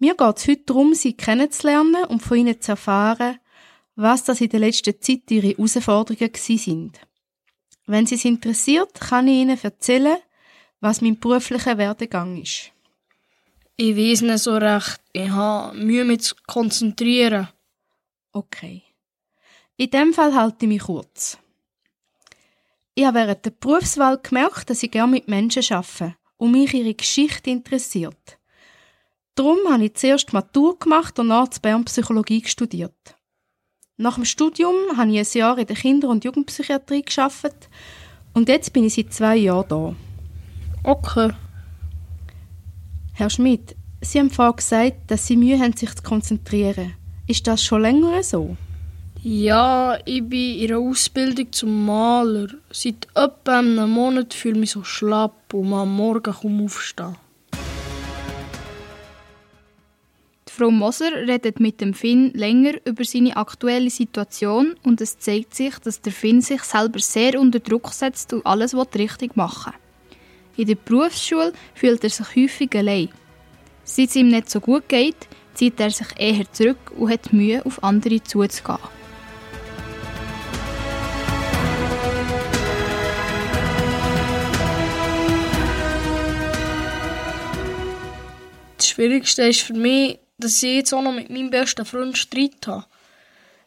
Mir 0.01 0.15
geht 0.15 0.37
es 0.39 0.47
heute 0.47 0.63
darum, 0.65 0.95
Sie 0.95 1.13
kennenzulernen 1.13 2.05
und 2.05 2.23
von 2.23 2.35
Ihnen 2.35 2.59
zu 2.59 2.71
erfahren, 2.71 3.39
was 3.95 4.23
das 4.23 4.41
in 4.41 4.49
der 4.49 4.61
letzten 4.61 4.99
Zeit 4.99 5.29
Ihre 5.29 5.49
Herausforderungen 5.49 6.33
sind. 6.33 6.99
Wenn 7.85 8.07
Sie 8.07 8.15
es 8.15 8.25
interessiert, 8.25 8.99
kann 8.99 9.27
ich 9.27 9.35
Ihnen 9.35 9.59
erzählen, 9.61 10.17
was 10.79 11.01
mein 11.01 11.19
beruflicher 11.19 11.77
Werdegang 11.77 12.41
ist. 12.41 12.71
Ich 13.75 13.95
weiß 13.95 14.21
nicht 14.21 14.39
so 14.39 14.57
recht. 14.57 14.99
Ich 15.13 15.29
habe 15.29 15.77
Mühe 15.77 16.03
mit 16.03 16.23
zu 16.23 16.33
konzentrieren. 16.47 17.49
Okay. 18.31 18.81
In 19.77 19.91
dem 19.91 20.15
Fall 20.15 20.33
halte 20.33 20.65
ich 20.65 20.69
mich 20.69 20.81
kurz. 20.81 21.37
Ich 22.95 23.05
habe 23.05 23.19
während 23.19 23.45
der 23.45 23.51
Berufswahl 23.51 24.17
gemerkt, 24.17 24.71
dass 24.71 24.81
ich 24.81 24.89
gerne 24.89 25.11
mit 25.11 25.27
Menschen 25.27 25.75
arbeite 25.75 26.15
und 26.37 26.53
mich 26.53 26.73
ihre 26.73 26.95
Geschichte 26.95 27.51
interessiert. 27.51 28.40
Darum 29.41 29.57
habe 29.71 29.85
ich 29.85 29.95
zuerst 29.95 30.33
Matur 30.33 30.77
gemacht 30.77 31.17
und 31.17 31.29
nach 31.29 31.47
Bern 31.63 31.83
Psychologie 31.85 32.43
studiert. 32.45 33.15
Nach 33.97 34.13
dem 34.13 34.23
Studium 34.23 34.75
habe 34.95 35.09
ich 35.09 35.17
ein 35.17 35.39
Jahr 35.39 35.57
in 35.57 35.65
der 35.65 35.75
Kinder- 35.75 36.09
und 36.09 36.23
Jugendpsychiatrie 36.23 37.01
geschafft 37.01 37.67
und 38.35 38.49
jetzt 38.49 38.71
bin 38.71 38.83
ich 38.83 38.93
seit 38.93 39.11
zwei 39.11 39.37
Jahren 39.37 39.67
da. 39.67 39.95
Okay. 40.83 41.31
Herr 43.13 43.31
Schmidt, 43.31 43.75
Sie 44.01 44.19
haben 44.19 44.29
vorhin 44.29 44.57
gesagt, 44.57 45.09
dass 45.09 45.25
Sie 45.25 45.37
Mühe 45.37 45.57
haben, 45.57 45.75
sich 45.75 45.95
zu 45.95 46.03
konzentrieren. 46.03 46.93
Ist 47.25 47.47
das 47.47 47.63
schon 47.63 47.81
länger 47.81 48.21
so? 48.21 48.55
Ja, 49.23 49.97
ich 50.05 50.23
bin 50.23 50.59
in 50.59 50.69
einer 50.69 50.87
Ausbildung 50.87 51.51
zum 51.51 51.87
Maler. 51.87 52.49
Seit 52.69 53.07
etwa 53.15 53.57
einem 53.57 53.89
Monat 53.89 54.35
fühle 54.35 54.53
ich 54.53 54.59
mich 54.59 54.71
so 54.73 54.83
schlapp 54.83 55.51
und 55.51 55.73
am 55.73 55.95
Morgen 55.95 56.31
kaum 56.31 56.63
aufstehen. 56.63 57.15
Frau 60.61 60.69
Moser 60.69 61.27
redet 61.27 61.59
mit 61.59 61.81
dem 61.81 61.95
Finn 61.95 62.33
länger 62.35 62.73
über 62.85 63.03
seine 63.03 63.35
aktuelle 63.35 63.89
Situation 63.89 64.75
und 64.83 65.01
es 65.01 65.17
zeigt 65.17 65.55
sich, 65.55 65.73
dass 65.79 66.01
der 66.01 66.13
Finn 66.13 66.41
sich 66.41 66.61
selber 66.61 66.99
sehr 66.99 67.41
unter 67.41 67.59
Druck 67.59 67.91
setzt 67.91 68.31
und 68.31 68.45
alles 68.45 68.75
richtig 68.75 69.35
machen. 69.35 69.73
In 70.57 70.67
der 70.67 70.75
Berufsschule 70.75 71.53
fühlt 71.73 72.03
er 72.03 72.11
sich 72.11 72.35
häufig 72.35 72.75
allein. 72.75 73.09
Seit 73.83 74.09
es 74.09 74.15
ihm 74.15 74.27
nicht 74.27 74.51
so 74.51 74.59
gut 74.59 74.87
geht, 74.87 75.15
zieht 75.55 75.79
er 75.79 75.89
sich 75.89 76.09
eher 76.15 76.45
zurück 76.53 76.91
und 76.95 77.09
hat 77.09 77.33
Mühe, 77.33 77.65
auf 77.65 77.83
andere 77.83 78.21
zuzugehen. 78.21 78.77
Das 88.77 88.89
Schwierigste 88.89 89.41
ist 89.47 89.61
für 89.61 89.73
mich, 89.73 90.20
dass 90.41 90.61
ich 90.63 90.75
jetzt 90.75 90.93
auch 90.93 91.01
noch 91.01 91.13
mit 91.13 91.29
meinem 91.29 91.49
besten 91.49 91.85
Freund 91.85 92.17
Streit 92.17 92.67
habe. 92.67 92.85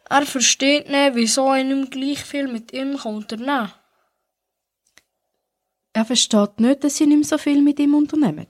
Er 0.08 0.26
versteht 0.26 0.88
nicht, 0.88 1.14
wieso 1.14 1.54
ich 1.54 1.64
nicht 1.64 1.90
gleich 1.90 2.22
viel 2.22 2.46
mit 2.48 2.72
ihm 2.72 2.94
unternehmen 2.96 3.46
kann. 3.46 3.72
Er 5.94 6.04
versteht 6.04 6.60
nicht, 6.60 6.84
dass 6.84 6.96
Sie 6.96 7.06
nicht 7.06 7.16
mehr 7.16 7.24
so 7.26 7.38
viel 7.38 7.62
mit 7.62 7.78
ihm 7.78 7.94
unternehmen. 7.94 8.46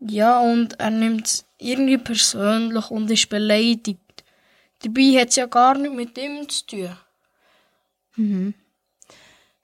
Ja, 0.00 0.40
und 0.40 0.78
er 0.80 0.90
nimmt 0.90 1.26
es 1.26 1.46
irgendwie 1.58 1.98
persönlich 1.98 2.90
und 2.90 3.10
ist 3.10 3.28
beleidigt. 3.28 4.00
Dabei 4.82 5.20
hat 5.20 5.28
es 5.28 5.36
ja 5.36 5.46
gar 5.46 5.78
nichts 5.78 5.96
mit 5.96 6.18
ihm 6.18 6.48
zu 6.48 6.66
tun. 6.66 6.96
Mhm. 8.16 8.54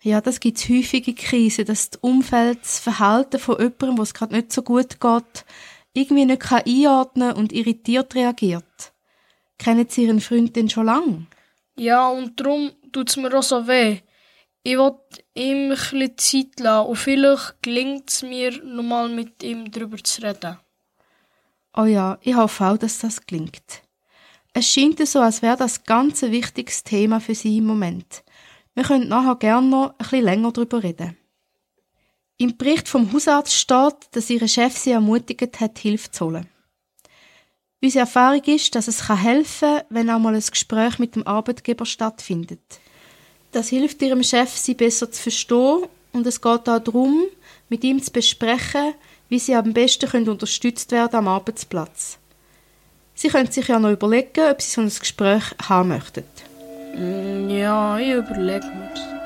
Ja, 0.03 0.23
das 0.23 0.41
gibt 0.41 0.57
es 0.59 0.69
häufige 0.69 1.15
Krisen, 1.15 1.67
dass 1.67 1.91
das 1.91 2.01
Umfeld, 2.01 2.63
das 2.63 2.79
Verhalten 2.79 3.39
von 3.39 3.59
jemandem, 3.59 3.99
wo 3.99 4.03
es 4.03 4.15
gerade 4.15 4.35
nicht 4.35 4.51
so 4.51 4.63
gut 4.63 4.99
geht, 4.99 5.45
irgendwie 5.93 6.25
nicht 6.25 6.41
kann 6.41 6.63
einordnen 6.67 7.33
und 7.33 7.53
irritiert 7.53 8.15
reagiert. 8.15 8.93
Kennen 9.59 9.87
Sie 9.89 10.05
Ihren 10.05 10.21
Freund 10.21 10.57
denn 10.57 10.71
schon 10.71 10.87
lange? 10.87 11.27
Ja, 11.77 12.09
und 12.09 12.39
darum 12.41 12.73
tut 12.93 13.11
es 13.11 13.17
mir 13.17 13.37
auch 13.37 13.43
so 13.43 13.67
weh. 13.67 14.01
Ich 14.63 14.77
will 14.77 14.95
ihm 15.35 15.73
ein 15.73 16.19
Zeit 16.19 16.61
lassen 16.61 16.89
und 16.89 16.97
vielleicht 16.97 17.63
gelingt 17.63 18.11
es 18.11 18.23
mir, 18.23 18.63
nochmal 18.63 19.09
mit 19.09 19.43
ihm 19.43 19.71
darüber 19.71 19.97
zu 19.99 20.23
reden. 20.23 20.59
Oh 21.77 21.85
ja, 21.85 22.19
ich 22.23 22.35
hoffe 22.35 22.67
auch, 22.67 22.77
dass 22.77 22.99
das 22.99 23.25
gelingt. 23.25 23.83
Es 24.53 24.67
scheint 24.67 25.07
so, 25.07 25.21
als 25.21 25.43
wäre 25.43 25.57
das 25.57 25.85
ganz 25.85 26.25
ein 26.25 26.33
wichtiges 26.33 26.83
Thema 26.83 27.21
für 27.21 27.35
Sie 27.35 27.59
im 27.59 27.67
Moment. 27.67 28.25
Wir 28.75 28.85
können 28.85 29.09
nachher 29.09 29.37
gerne 29.37 29.67
noch 29.69 29.91
ein 29.91 29.97
bisschen 29.99 30.25
länger 30.25 30.53
darüber 30.53 30.83
reden. 30.83 31.17
Im 32.41 32.57
Bericht 32.57 32.89
vom 32.89 33.13
Hausarzt 33.13 33.53
steht, 33.53 33.97
dass 34.13 34.31
ihre 34.31 34.49
Chef 34.49 34.75
sie 34.75 34.93
ermutigt 34.93 35.61
hat, 35.61 35.79
Hilfe 35.79 36.11
zu 36.11 36.25
holen. 36.25 36.49
Unsere 37.83 38.07
Erfahrung 38.07 38.43
ist, 38.45 38.75
dass 38.75 38.89
es 38.89 39.11
helfen 39.11 39.69
kann, 39.69 39.85
wenn 39.91 40.09
auch 40.09 40.19
mal 40.19 40.35
ein 40.35 40.41
Gespräch 40.41 40.99
mit 40.99 41.17
dem 41.17 41.27
Arbeitgeber 41.27 41.85
stattfindet. 41.85 42.81
Das 43.53 43.69
hilft 43.69 44.01
ihrem 44.01 44.23
Chef, 44.23 44.57
sie 44.57 44.73
besser 44.73 45.13
zu 45.13 45.21
verstehen 45.21 45.83
und 46.13 46.27
es 46.27 46.41
geht 46.41 46.67
auch 46.67 46.79
darum, 46.79 47.25
mit 47.69 47.85
ihm 47.85 48.03
zu 48.03 48.11
besprechen, 48.11 48.95
wie 49.29 49.39
sie 49.39 49.55
am 49.55 49.75
besten 49.75 50.09
können 50.09 50.31
unterstützt 50.31 50.93
werden 50.93 51.17
am 51.17 51.29
Arbeitsplatz. 51.29 52.17
Sie 53.15 53.29
können 53.29 53.53
sich 53.53 53.69
ja 53.69 53.79
noch 53.79 53.91
überlegen, 53.91 54.51
ob 54.51 54.63
sie 54.63 54.71
so 54.71 54.81
ein 54.81 54.89
Gespräch 54.89 55.45
haben 55.69 55.91
möchten. 55.91 56.25
Mm, 56.97 57.51
ja, 57.51 57.99
ich 57.99 58.13
überlege 58.13 58.65
mir 58.65 59.20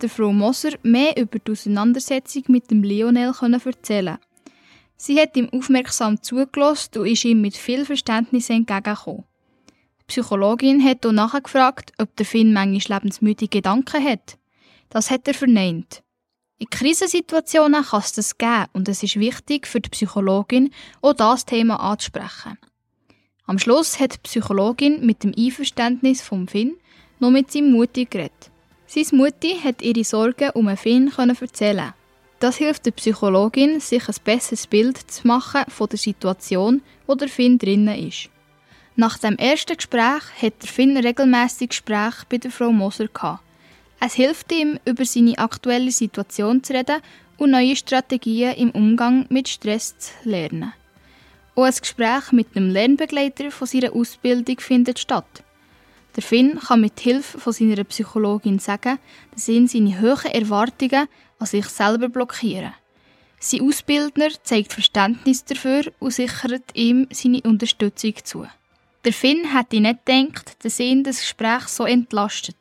Der 0.00 0.08
Frau 0.08 0.32
Moser 0.32 0.70
mehr 0.82 1.16
über 1.16 1.38
die 1.38 1.52
Auseinandersetzung 1.52 2.44
mit 2.48 2.70
dem 2.70 2.82
Lionel 2.82 3.32
erzählen. 3.64 4.18
Sie 4.96 5.20
hat 5.20 5.36
ihm 5.36 5.48
aufmerksam 5.50 6.22
zugelassen 6.22 6.98
und 6.98 7.06
ist 7.06 7.24
ihm 7.24 7.40
mit 7.40 7.56
viel 7.56 7.84
Verständnis 7.84 8.48
entgegengekommen. 8.48 9.24
Die 10.00 10.04
Psychologin 10.06 10.82
hat 10.84 11.04
auch 11.04 11.12
nachgefragt, 11.12 11.92
ob 11.98 12.14
der 12.16 12.26
Finn 12.26 12.52
manchmal 12.52 12.98
lebensmüde 12.98 13.48
Gedanken 13.48 14.04
hat. 14.04 14.38
Das 14.88 15.10
hat 15.10 15.26
er 15.26 15.34
verneint. 15.34 16.02
In 16.58 16.70
Krisensituationen 16.70 17.82
kann 17.82 18.00
es 18.00 18.12
das 18.12 18.38
geben 18.38 18.66
und 18.72 18.88
es 18.88 19.02
ist 19.02 19.18
wichtig 19.18 19.66
für 19.66 19.80
die 19.80 19.90
Psychologin, 19.90 20.72
auch 21.00 21.14
das 21.14 21.44
Thema 21.44 21.80
anzusprechen. 21.80 22.56
Am 23.46 23.58
Schluss 23.58 23.98
hat 23.98 24.14
die 24.14 24.18
Psychologin 24.20 25.04
mit 25.04 25.24
dem 25.24 25.34
Einverständnis 25.36 26.22
vom 26.22 26.46
Finn 26.46 26.76
noch 27.18 27.30
mit 27.30 27.50
seinem 27.50 27.72
Mutti 27.72 28.04
geredet. 28.04 28.51
Seine 28.94 29.22
Mutti 29.22 29.56
hat 29.64 29.80
ihre 29.80 30.04
Sorgen 30.04 30.50
um 30.50 30.76
Finn 30.76 31.10
erzählen. 31.16 31.94
Das 32.40 32.58
hilft 32.58 32.84
der 32.84 32.90
Psychologin, 32.90 33.80
sich 33.80 34.06
ein 34.06 34.14
besseres 34.22 34.66
Bild 34.66 34.98
zu 35.10 35.26
machen 35.26 35.64
von 35.68 35.88
der 35.88 35.98
Situation, 35.98 36.82
wo 37.06 37.14
der 37.14 37.28
Finn 37.28 37.56
drinnen 37.56 38.06
ist. 38.06 38.28
Nach 38.94 39.16
dem 39.16 39.38
ersten 39.38 39.78
Gespräch 39.78 40.24
hat 40.42 40.60
der 40.60 40.68
Finn 40.68 40.94
regelmäßig 40.98 41.70
Gespräche 41.70 42.26
bei 42.28 42.36
der 42.36 42.50
Frau 42.50 42.70
Moser 42.70 43.08
gehabt. 43.08 43.42
Es 43.98 44.12
hilft 44.12 44.52
ihm, 44.52 44.78
über 44.84 45.06
seine 45.06 45.38
aktuelle 45.38 45.90
Situation 45.90 46.62
zu 46.62 46.74
reden 46.74 47.00
und 47.38 47.52
neue 47.52 47.76
Strategien 47.76 48.56
im 48.56 48.72
Umgang 48.72 49.24
mit 49.30 49.48
Stress 49.48 49.96
zu 49.96 50.12
lernen. 50.24 50.74
Auch 51.54 51.64
ein 51.64 51.74
Gespräch 51.80 52.30
mit 52.32 52.54
einem 52.54 52.68
Lernbegleiter 52.68 53.52
von 53.52 53.66
seiner 53.66 53.94
Ausbildung 53.94 54.60
findet 54.60 54.98
statt. 54.98 55.42
Der 56.16 56.22
Finn 56.22 56.58
kann 56.58 56.82
mit 56.82 57.00
Hilfe 57.00 57.40
von 57.40 57.52
seiner 57.52 57.84
Psychologin 57.84 58.58
sagen, 58.58 58.98
dass 59.32 59.48
ihn 59.48 59.66
seine 59.66 60.00
hohen 60.00 60.32
Erwartungen 60.32 61.08
an 61.38 61.46
sich 61.46 61.66
selber 61.66 62.08
blockieren. 62.08 62.74
Sein 63.40 63.62
Ausbildner 63.62 64.28
zeigt 64.42 64.72
Verständnis 64.72 65.44
dafür 65.44 65.90
und 65.98 66.12
sichert 66.12 66.62
ihm 66.74 67.08
seine 67.10 67.40
Unterstützung 67.42 68.14
zu. 68.22 68.46
Der 69.04 69.12
Finn 69.12 69.52
hätte 69.52 69.80
nicht 69.80 70.06
gedacht, 70.06 70.64
dass 70.64 70.78
ihn 70.78 71.02
das 71.02 71.20
Gespräch 71.20 71.66
so 71.66 71.84
entlastet. 71.84 72.56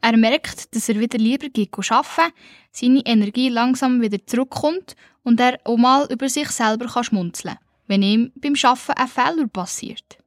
Er 0.00 0.16
merkt, 0.16 0.74
dass 0.74 0.88
er 0.88 0.98
wieder 0.98 1.18
lieber 1.18 1.48
geht 1.48 1.70
arbeiten, 1.90 2.32
seine 2.70 3.04
Energie 3.04 3.50
langsam 3.50 4.00
wieder 4.00 4.24
zurückkommt 4.26 4.96
und 5.22 5.38
er 5.38 5.60
auch 5.64 5.76
mal 5.76 6.06
über 6.10 6.28
sich 6.28 6.48
selber 6.48 6.88
schmunzeln 7.02 7.56
kann, 7.56 7.64
wenn 7.88 8.02
ihm 8.02 8.32
beim 8.36 8.54
Arbeiten 8.62 8.92
ein 8.96 9.08
Fehler 9.08 9.46
passiert. 9.48 10.21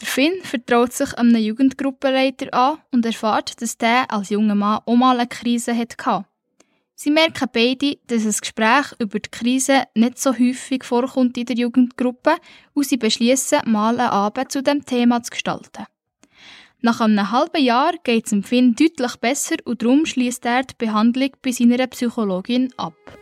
Der 0.00 0.06
Finn 0.06 0.42
vertraut 0.42 0.92
sich 0.92 1.12
einem 1.14 1.36
Jugendgruppenleiter 1.36 2.52
an 2.52 2.78
und 2.90 3.06
erfährt, 3.06 3.60
dass 3.60 3.78
der 3.78 4.10
als 4.10 4.30
junger 4.30 4.54
Mann 4.54 4.80
auch 4.84 4.96
mal 4.96 5.18
eine 5.18 5.28
Krise 5.28 5.76
hatte. 5.76 6.24
Sie 6.94 7.10
merken 7.10 7.48
beide, 7.52 7.98
dass 8.06 8.24
ein 8.24 8.36
Gespräch 8.40 8.92
über 8.98 9.18
die 9.18 9.30
Krise 9.30 9.84
nicht 9.94 10.18
so 10.18 10.32
häufig 10.32 10.84
vorkommt 10.84 11.36
in 11.36 11.46
der 11.46 11.56
Jugendgruppe 11.56 12.36
und 12.74 12.86
sie 12.86 12.96
beschließen, 12.96 13.60
mal 13.66 13.98
einen 13.98 14.10
Abend 14.10 14.52
zu 14.52 14.62
dem 14.62 14.84
Thema 14.86 15.22
zu 15.22 15.30
gestalten. 15.30 15.86
Nach 16.80 17.00
einem 17.00 17.30
halben 17.30 17.62
Jahr 17.62 17.94
geht 18.02 18.26
es 18.26 18.30
dem 18.30 18.42
Finn 18.42 18.74
deutlich 18.74 19.16
besser 19.16 19.56
und 19.64 19.82
darum 19.82 20.06
schließt 20.06 20.44
er 20.46 20.62
die 20.62 20.74
Behandlung 20.78 21.30
bei 21.42 21.52
seiner 21.52 21.86
Psychologin 21.86 22.72
ab. 22.76 23.21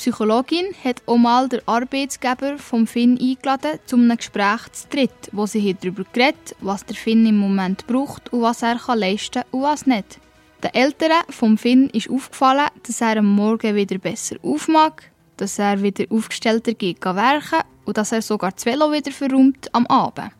Psychologin 0.00 0.64
hat 0.82 1.02
auch 1.04 1.18
mal 1.18 1.46
den 1.46 1.60
Arbeitsgeber 1.66 2.56
vom 2.56 2.86
Finn 2.86 3.18
eingeladen, 3.20 3.78
zu 3.84 3.96
einem 3.96 4.16
Gespräch 4.16 4.72
zu 4.72 4.88
dritt, 4.88 5.28
wo 5.30 5.44
sie 5.44 5.60
hier 5.60 5.74
darüber 5.74 6.04
geredet, 6.10 6.56
was 6.60 6.86
der 6.86 6.96
Finn 6.96 7.26
im 7.26 7.36
Moment 7.36 7.86
braucht 7.86 8.32
und 8.32 8.40
was 8.40 8.62
er 8.62 8.76
kann 8.76 8.98
leisten 8.98 9.42
und 9.50 9.60
was 9.60 9.84
nicht. 9.84 10.18
Den 10.64 10.72
Eltern 10.72 11.22
vom 11.28 11.58
Finn 11.58 11.90
ist 11.90 12.08
aufgefallen, 12.08 12.70
dass 12.82 13.02
er 13.02 13.18
am 13.18 13.26
Morgen 13.26 13.76
wieder 13.76 13.98
besser 13.98 14.36
aufmacht, 14.42 15.10
dass 15.36 15.58
er 15.58 15.82
wieder 15.82 16.06
aufgestellter 16.08 16.72
geht 16.72 17.04
werken 17.04 17.60
und 17.84 17.98
dass 17.98 18.12
er 18.12 18.22
sogar 18.22 18.52
das 18.52 18.64
Velo 18.64 18.90
wieder 18.90 19.12
verräumt 19.12 19.68
am 19.74 19.86
Abend. 19.88 20.30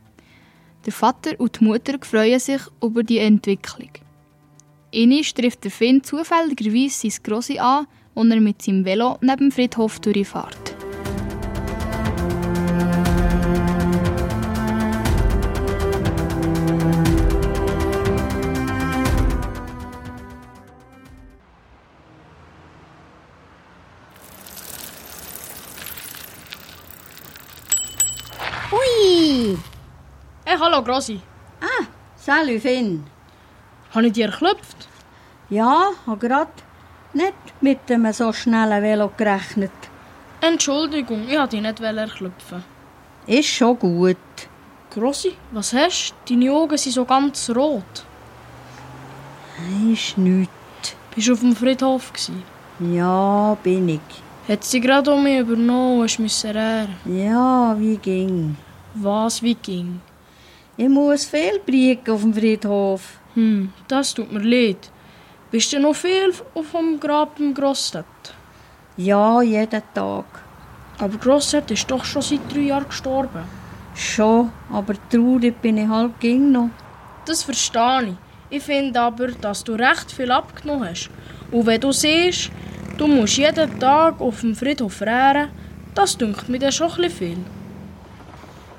Der 0.87 0.93
Vater 0.95 1.39
und 1.39 1.61
die 1.61 1.65
Mutter 1.65 1.99
freuen 2.01 2.41
sich 2.41 2.63
über 2.83 3.03
die 3.03 3.19
Entwicklung. 3.19 3.91
Innisch 4.91 5.35
trifft 5.35 5.65
der 5.65 5.71
Finn 5.71 6.03
zufälligerweise 6.03 7.11
sein 7.11 7.23
Grossi 7.23 7.59
an, 7.59 7.87
und 8.15 8.31
er 8.31 8.41
mit 8.41 8.63
seinem 8.63 8.85
Velo 8.85 9.19
neben 9.21 9.37
dem 9.37 9.53
Friedhof 9.53 10.01
durchfährt. 10.01 10.75
Ui! 28.73 29.59
Hey, 30.45 30.57
hallo 30.59 30.83
Grossi. 30.83 31.21
Ah, 31.61 31.87
salut 32.17 32.63
Finn. 32.63 33.05
Habe 33.93 34.07
ich 34.07 34.13
dir 34.13 34.29
geklopft? 34.29 34.89
Ja, 35.49 35.91
habe 36.07 36.29
grad 36.29 36.49
nicht 37.15 37.35
mit 37.61 37.91
einem 37.91 38.13
so 38.13 38.33
schnellen 38.33 38.83
Velo 38.83 39.11
gerechnet. 39.17 39.73
Entschuldigung, 40.41 41.29
ich 41.29 41.39
wollte 41.39 41.57
dich 41.57 41.63
nicht 41.63 41.81
erklopfen. 41.81 42.65
Ist 43.27 43.49
schon 43.49 43.79
gut. 43.79 44.17
Grossi, 44.91 45.33
was 45.53 45.73
hast 45.73 46.15
du? 46.25 46.35
Deine 46.35 46.53
Augen 46.53 46.79
sind 46.79 46.93
so 46.93 47.05
ganz 47.05 47.51
rot. 47.51 48.05
Ist 49.93 50.17
nichts. 50.19 50.97
Bist 51.15 51.29
du 51.29 51.33
auf 51.35 51.41
dem 51.41 51.55
Friedhof? 51.55 52.13
Gewesen? 52.13 52.43
Ja, 52.81 53.57
bin 53.63 53.89
ich. 53.89 54.01
Hat 54.49 54.65
sie 54.65 54.81
gerade 54.81 55.13
um 55.13 55.23
mich 55.23 55.39
übernommen, 55.39 56.03
hast 56.03 56.19
müssen 56.19 56.51
rehren. 56.51 56.97
Ja, 57.05 57.77
wie 57.79 57.97
ging? 57.99 58.57
Was, 58.95 59.43
wie 59.43 59.55
ging? 59.55 60.01
Ich 60.77 60.89
muss 60.89 61.25
viel 61.27 61.61
bringen 61.65 62.09
auf 62.09 62.23
dem 62.23 62.33
Friedhof. 62.35 63.21
Hm, 63.35 63.73
das 63.87 64.15
tut 64.15 64.33
mir 64.33 64.41
leid. 64.41 64.91
Bist 65.51 65.73
du 65.73 65.81
noch 65.81 65.97
viel 65.97 66.33
auf 66.55 66.71
dem 66.71 67.01
Grab 67.01 67.41
im 67.41 67.53
Grossstadt? 67.53 68.35
Ja, 68.97 69.43
jeden 69.43 69.83
Tag. 69.95 70.25
Aber 70.99 71.19
Grossstadt 71.19 71.71
ist 71.73 71.91
doch 71.91 72.05
schon 72.05 72.23
seit 72.23 72.53
drei 72.53 72.61
Jahren 72.61 72.87
gestorben. 72.87 73.43
Schon, 73.97 74.53
aber 74.73 74.95
traurig 75.11 75.61
bin 75.61 75.79
ich 75.79 75.89
halt 75.89 76.21
ging 76.21 76.53
noch. 76.53 76.71
Das 77.27 77.43
verstehe 77.43 78.11
ich. 78.11 78.59
Ich 78.59 78.63
finde 78.63 79.01
aber, 79.01 79.29
dass 79.29 79.65
du 79.65 79.73
recht 79.75 80.13
viel 80.13 80.31
abgenommen 80.31 80.89
hast. 80.89 81.11
Und 81.51 81.67
wenn 81.67 81.81
du 81.81 81.91
siehst, 81.91 82.53
du 82.97 83.09
musst 83.09 83.37
jeden 83.37 83.81
Tag 83.81 84.21
auf 84.21 84.43
dem 84.43 84.55
Friedhof 84.55 85.03
rehren, 85.03 85.49
das 85.97 86.17
dünkt 86.17 86.49
mir 86.49 86.61
dann 86.61 86.71
schon 86.71 86.93
ein 87.03 87.11
viel. 87.11 87.39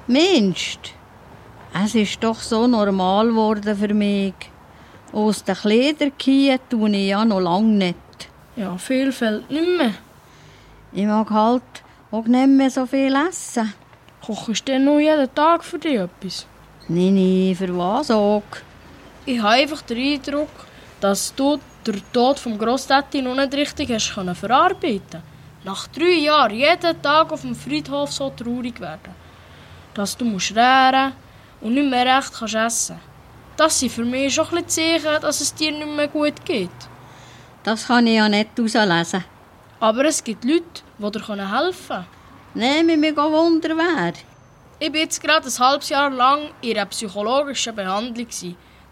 Mensch, 0.07 0.77
es 1.84 1.95
ist 1.95 2.23
doch 2.23 2.39
so 2.39 2.65
normal 2.65 3.27
geworden 3.27 3.75
für 3.75 3.93
mich. 3.93 4.50
Aus 5.13 5.43
den 5.43 5.56
Kleidern 5.56 6.17
kiehen 6.17 6.60
tue 6.69 6.89
ich 6.91 7.10
ja 7.10 7.26
noch 7.26 7.41
lange 7.41 7.67
nicht. 7.67 8.30
Ja, 8.56 8.78
viel 8.78 9.12
fällt 9.12 9.50
nicht 9.52 9.78
mehr. 9.78 9.93
Ich 10.93 11.06
mag 11.06 11.30
halt 11.30 11.63
auch 12.12 12.26
nicht 12.26 12.47
mehr 12.47 12.69
so 12.69 12.86
viel 12.86 13.13
essen. 13.15 13.74
Kochst 14.26 14.67
du 14.67 14.71
denn 14.71 14.86
noch 14.86 15.00
jeden 15.00 15.34
Tag 15.36 15.63
für 15.63 15.80
dich 15.80 15.95
etwas? 15.95 16.45
Nein, 16.88 17.15
nein, 17.15 17.56
für 17.56 17.78
was 17.78 18.10
auch? 18.12 18.43
Ich 19.26 19.39
habe 19.39 19.56
einfach 19.56 19.82
den 19.82 19.97
Eindruck, 19.97 20.50
dass 21.02 21.36
du 21.36 21.60
den 21.86 22.02
Tod 22.13 22.39
vom 22.39 22.58
Grosstätti 22.58 23.21
noch 23.21 23.36
nicht 23.36 23.54
richtig 23.54 23.91
hast 23.91 24.13
können 24.13 24.36
verarbeiten 24.36 25.24
Nach 25.63 25.88
drei 25.88 26.19
Jahren 26.24 26.56
jeden 26.56 27.02
Tag 27.02 27.32
auf 27.32 27.41
dem 27.41 27.56
Friedhof 27.56 28.12
so 28.12 28.30
traurig 28.30 28.80
werden. 28.80 29.13
Dass 29.93 30.15
du 30.15 30.24
musst 30.24 30.56
rehren 30.56 31.13
und 31.60 31.74
nicht 31.74 31.89
mehr 31.89 32.06
recht 32.06 32.34
kannst 32.34 32.56
essen. 32.56 33.11
Das 33.57 33.79
sind 33.79 33.91
für 33.91 34.05
mich 34.05 34.33
schon 34.33 34.57
ein 34.57 34.67
Zeichen, 34.67 35.21
dass 35.21 35.41
es 35.41 35.53
dir 35.53 35.71
nicht 35.71 35.95
mehr 35.95 36.07
gut 36.07 36.45
geht. 36.45 36.69
Das 37.63 37.87
kann 37.87 38.07
ich 38.07 38.15
ja 38.15 38.27
nicht 38.27 38.49
herauslesen. 38.57 39.23
Aber 39.79 40.05
es 40.05 40.23
gibt 40.23 40.43
Leute, 40.43 40.81
die 40.97 41.11
dir 41.11 41.27
helfen 41.27 41.87
können. 41.87 42.05
Nehme 42.53 42.97
mich 42.97 43.15
Wunder 43.15 43.75
wer. 43.77 44.13
Ich 44.79 44.91
war 44.91 44.99
jetzt 44.99 45.21
gerade 45.21 45.47
ein 45.47 45.59
halbes 45.59 45.89
Jahr 45.89 46.09
lang 46.09 46.49
in 46.61 46.71
einer 46.71 46.87
psychologischen 46.87 47.75
Behandlung. 47.75 48.27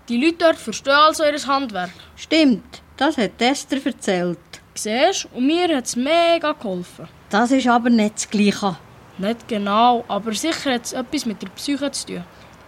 Die 0.08 0.18
Leute 0.24 0.38
dort 0.38 0.58
verstehen 0.58 0.94
also 0.94 1.24
ihr 1.24 1.48
Handwerk. 1.48 1.92
Stimmt, 2.16 2.82
das 2.96 3.18
hat 3.18 3.42
Esther 3.42 3.86
erzählt. 3.86 4.40
Siehst 4.76 5.28
und 5.34 5.46
mir 5.46 5.76
hat 5.76 5.86
es 5.86 5.96
mega 5.96 6.54
geholfen. 6.54 7.08
Das 7.30 7.52
ist 7.52 7.68
aber 7.68 7.90
nicht 7.90 8.16
das 8.16 8.30
Gleiche. 8.30 8.78
Nicht 9.18 9.48
genau, 9.48 10.06
aber 10.08 10.34
sicher 10.34 10.76
hat 10.76 10.86
es 10.86 10.94
etwas 10.94 11.26
mit 11.26 11.42
der 11.42 11.50
Psyche 11.50 11.92
zu 11.92 12.06
tun. 12.08 12.24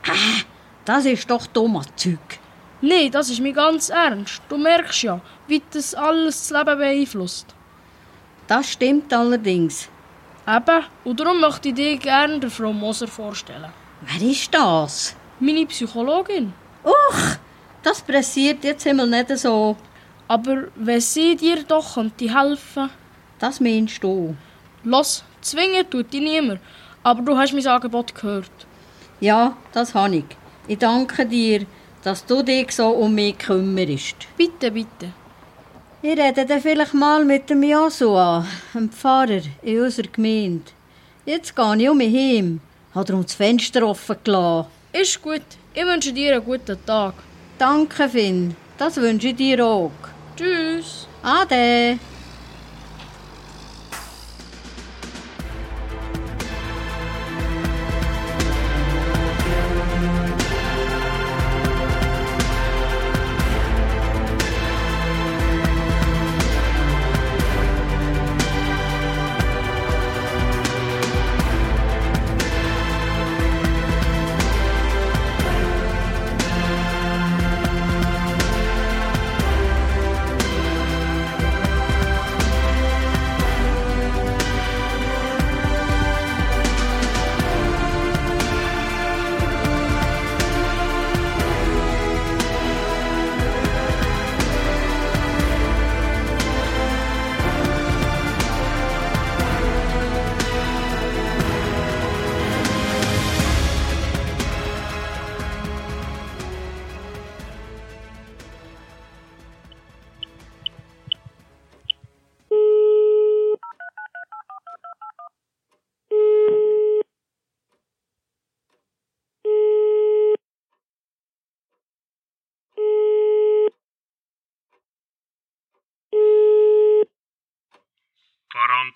Ah, 0.08 0.42
das 0.86 1.06
ist 1.06 1.30
doch 1.30 1.46
dummes 1.48 1.88
Zeug. 1.96 2.40
Nein, 2.82 3.12
das 3.12 3.30
ist 3.30 3.40
mir 3.40 3.54
ganz 3.54 3.90
ernst. 3.90 4.42
Du 4.50 4.58
merkst 4.58 5.04
ja, 5.04 5.22
wie 5.48 5.62
das 5.72 5.94
alles 5.94 6.48
das 6.48 6.58
Leben 6.58 6.80
beeinflusst. 6.80 7.54
Das 8.48 8.72
stimmt 8.72 9.14
allerdings. 9.14 9.88
Eben, 10.48 10.84
und 11.04 11.20
darum 11.20 11.40
möchte 11.40 11.70
ich 11.70 11.76
dir 11.76 11.98
gerne 11.98 12.50
Frau 12.50 12.74
Moser 12.74 13.08
vorstellen. 13.08 13.72
Wer 14.02 14.30
ist 14.30 14.52
das? 14.54 15.16
Meine 15.40 15.68
Psychologin. 15.68 16.54
Uch, 16.84 17.38
das 17.84 18.02
pressiert 18.02 18.64
jetzt 18.64 18.86
immer 18.88 19.06
nicht 19.06 19.38
so. 19.38 19.78
Aber 20.28 20.64
wenn 20.76 21.02
sie 21.02 21.36
dir 21.36 21.64
doch 21.64 21.94
könnte 21.94 22.34
helfen 22.34 22.90
Das 23.38 23.60
meinst 23.60 24.04
du? 24.04 24.36
Los, 24.84 25.24
zwingen 25.42 25.88
tut 25.90 26.12
dich 26.12 26.22
niemand. 26.22 26.60
Aber 27.04 27.22
du 27.22 27.38
hast 27.38 27.54
mein 27.54 27.68
Angebot 27.68 28.16
gehört. 28.16 28.52
Ja, 29.20 29.56
das 29.74 29.94
habe 29.94 30.16
ich. 30.16 30.26
Ich 30.72 30.78
danke 30.78 31.26
dir, 31.26 31.66
dass 32.02 32.26
du 32.26 32.44
dich 32.44 32.72
so 32.72 32.88
um 32.92 33.14
mich 33.14 33.38
kümmerst. 33.38 34.16
Bitte, 34.38 34.72
bitte. 34.72 35.12
Ich 36.02 36.18
rede 36.18 36.46
dann 36.46 36.62
vielleicht 36.62 36.94
mal 36.94 37.26
mit 37.26 37.50
dem 37.50 37.62
Joshua, 37.62 38.48
dem 38.74 38.90
Pfarrer 38.90 39.42
in 39.64 39.82
unserer 39.82 40.08
Gemeinde. 40.08 40.72
Jetzt 41.26 41.58
gehe 41.58 41.76
ich 41.76 41.90
um 41.90 41.98
mich 41.98 42.16
heim. 42.16 42.62
Hat 42.96 43.10
er 43.10 43.18
das 43.22 43.34
Fenster 43.34 43.86
offen 43.86 44.16
gelassen. 44.24 44.70
Ist 44.94 45.22
gut. 45.22 45.44
Ich 45.74 45.84
wünsche 45.84 46.14
dir 46.14 46.36
einen 46.36 46.46
guten 46.46 46.78
Tag. 46.86 47.16
Danke, 47.58 48.08
Finn. 48.08 48.56
Das 48.78 48.96
wünsche 48.96 49.28
ich 49.28 49.36
dir 49.36 49.66
auch. 49.66 49.92
Tschüss. 50.38 51.06
Ade. 51.22 52.00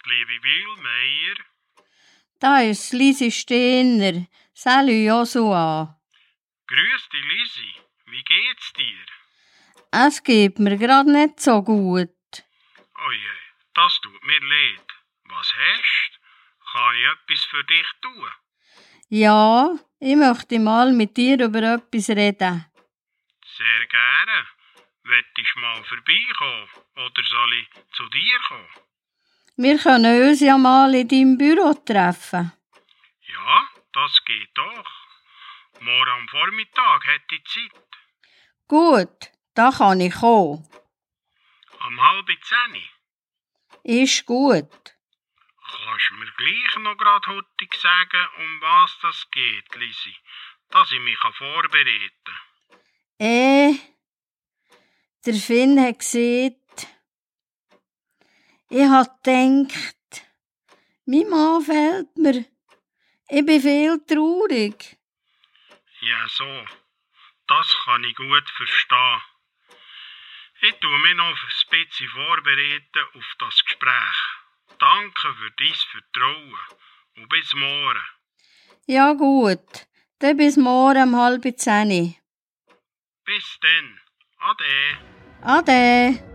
Liebe 0.06 0.44
Wilmeier. 0.44 1.38
Da 2.40 2.62
ist 2.62 2.94
Lisi 2.94 3.32
Stehner. 3.32 4.28
Salut 4.54 5.06
Joshua. 5.10 6.00
Grüß 6.68 7.10
dich, 7.10 7.26
Lisi. 7.32 7.72
Wie 8.08 8.24
geht's 8.24 8.74
dir? 8.74 9.06
Es 9.92 10.24
geht 10.24 10.60
mir 10.60 10.78
grad 10.78 11.08
nicht 11.08 11.40
so 11.40 11.62
gut. 11.62 12.10
Oh 13.04 13.12
je, 13.12 13.38
das 13.74 14.00
tut 14.02 14.24
mir 14.24 14.40
leid. 14.40 14.88
Was 15.26 15.54
hast? 15.62 16.20
Kann 16.72 16.96
ich 16.96 17.06
etwas 17.14 17.46
für 17.46 17.64
dich 17.64 17.88
tun? 18.02 18.30
Ja, 19.10 19.80
ich 20.00 20.16
möchte 20.16 20.60
mal 20.60 20.92
mit 20.92 21.16
dir 21.16 21.40
über 21.40 21.62
etwas 21.76 22.10
reden. 22.10 22.66
Sehr 23.58 23.86
gerne. 23.88 24.48
Wettest 25.04 25.56
mal 25.58 25.84
vorbeikommen 25.84 26.68
oder 26.96 27.24
soll 27.24 27.54
ich 27.54 27.68
zu 27.96 28.10
dir 28.10 28.40
kommen? 28.48 28.85
Wir 29.58 29.78
können 29.80 30.30
uns 30.30 30.42
ja 30.42 30.58
mal 30.58 30.94
in 30.94 31.08
deinem 31.08 31.38
Büro 31.38 31.74
treffen. 31.74 32.52
Ja, 33.22 33.68
das 33.94 34.26
geht 34.26 34.50
doch. 34.54 34.92
Morgen 35.80 36.10
am 36.10 36.28
Vormittag 36.28 37.08
hätte 37.08 37.36
ich 37.36 37.46
Zeit. 37.46 37.72
Gut, 38.68 39.32
da 39.54 39.72
kann 39.72 40.02
ich 40.02 40.14
kommen. 40.14 40.68
Am 41.80 42.02
halb 42.02 42.28
zehn. 42.44 42.84
Ist 43.84 44.26
gut. 44.26 44.96
Kannst 45.72 46.10
du 46.10 46.16
mir 46.16 46.32
gleich 46.38 46.78
noch 46.80 46.98
grad 46.98 47.26
hurtig 47.28 47.74
sagen, 47.76 48.28
um 48.38 48.62
was 48.62 48.98
das 49.04 49.32
geht, 49.32 49.74
Lisi, 49.76 50.16
dass 50.70 50.92
ich 50.92 51.00
mich 51.00 51.18
vorbereiten 51.18 52.12
kann? 52.26 52.80
Äh, 53.20 53.76
der 55.26 55.34
Finn 55.36 55.80
hat 55.80 56.00
gesagt, 56.00 56.65
ich 58.76 58.90
hab 58.90 59.24
gedacht, 59.24 59.96
mein 61.06 61.30
Mann 61.30 61.62
fehlt 61.62 62.18
mir. 62.18 62.44
Ich 63.30 63.46
bin 63.46 63.62
viel 63.62 64.00
traurig. 64.06 64.98
Ja, 66.02 66.28
so. 66.28 66.66
Das 67.48 67.68
kann 67.86 68.04
ich 68.04 68.16
gut 68.16 68.50
verstehen. 68.58 69.22
Ich 70.62 70.74
tue 70.82 71.00
mich 71.00 71.16
noch 71.16 71.26
ein 71.26 71.70
bisschen 71.70 72.10
vorbereiten 72.10 73.06
auf 73.14 73.36
das 73.40 73.64
Gespräch. 73.64 74.20
Danke 74.78 75.34
für 75.36 75.52
dein 75.52 75.76
Vertrauen 75.92 76.60
und 77.16 77.30
bis 77.30 77.54
morgen. 77.54 78.04
Ja 78.88 79.14
gut, 79.14 79.88
dann 80.20 80.38
bis 80.38 80.58
morgen 80.58 81.14
um 81.14 81.16
halb 81.16 81.44
zehn. 81.58 82.16
Bis 83.24 83.58
dann. 83.62 84.00
Ade. 84.40 84.98
Ade. 85.42 86.35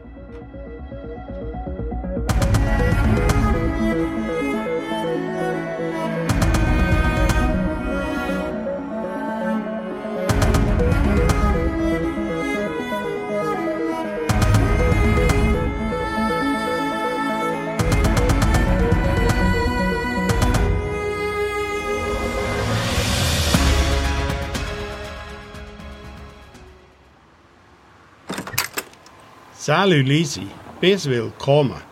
Salut 29.61 30.07
Lisi, 30.07 30.49
bis 30.81 31.05
willkommen. 31.07 31.83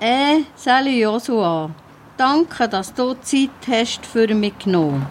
Äh, 0.00 0.42
salut 0.54 0.92
Joshua. 0.92 1.74
Danke, 2.18 2.68
dass 2.68 2.92
du 2.92 3.14
Zeit 3.22 3.66
hast 3.66 4.04
für 4.04 4.34
mich 4.34 4.58
genommen. 4.58 5.06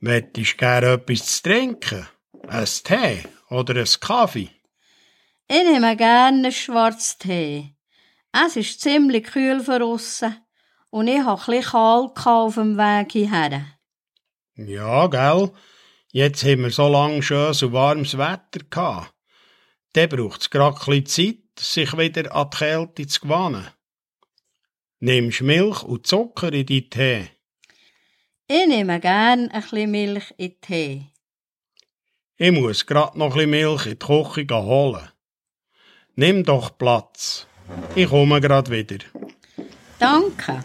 Möchtest 0.00 0.54
du 0.54 0.56
gerne 0.56 0.86
etwas 0.94 1.26
zu 1.26 1.42
trinken? 1.44 2.08
Ein 2.48 2.64
Tee 2.64 3.22
oder 3.50 3.76
ein 3.76 4.00
Kaffee? 4.00 4.50
Ich 5.46 5.64
nehme 5.64 5.96
gerne 5.96 6.50
schwarzen 6.50 7.18
Tee. 7.20 7.76
Es 8.32 8.56
ist 8.56 8.80
ziemlich 8.80 9.26
kühl 9.26 9.62
draussen 9.62 10.34
und 10.90 11.06
ich 11.06 11.22
hatte 11.22 11.52
ein 11.52 11.60
bisschen 11.60 11.70
kalt 11.70 12.26
auf 12.26 12.54
dem 12.56 12.76
Weg 12.76 13.12
hierher. 13.12 13.64
Ja, 14.56 15.06
gell? 15.06 15.52
Jetzt 16.16 16.44
haben 16.44 16.62
wir 16.62 16.70
so 16.70 16.86
lange 16.86 17.24
schönes 17.24 17.60
und 17.64 17.72
warmes 17.72 18.16
Wetter 18.16 18.64
gehabt. 18.70 19.12
Dann 19.94 20.08
braucht 20.08 20.42
es 20.42 20.50
gerade 20.50 20.78
ein 20.92 21.06
Zeit, 21.06 21.38
sich 21.58 21.98
wieder 21.98 22.32
an 22.32 22.50
die 22.52 22.56
Kälte 22.56 23.06
zu 23.08 23.22
gewöhnen. 23.22 23.66
Nimmst 25.00 25.42
Milch 25.42 25.82
und 25.82 26.06
Zucker 26.06 26.52
in 26.52 26.66
deinen 26.66 26.88
Tee. 26.88 27.30
Ich 28.46 28.66
nehme 28.68 29.00
gerne 29.00 29.52
ein 29.52 29.60
bisschen 29.60 29.90
Milch 29.90 30.32
in 30.36 30.50
den 30.50 30.60
Tee. 30.60 31.06
Ich 32.36 32.52
muss 32.52 32.86
grad 32.86 33.16
noch 33.16 33.32
ein 33.32 33.50
bisschen 33.50 33.50
Milch 33.50 33.86
in 33.86 33.98
die 33.98 34.06
Küche 34.06 34.54
holen. 34.54 35.08
Nimm 36.14 36.44
doch 36.44 36.78
Platz. 36.78 37.48
Ich 37.96 38.08
komme 38.08 38.40
grad 38.40 38.70
wieder. 38.70 39.04
Danke. 39.98 40.64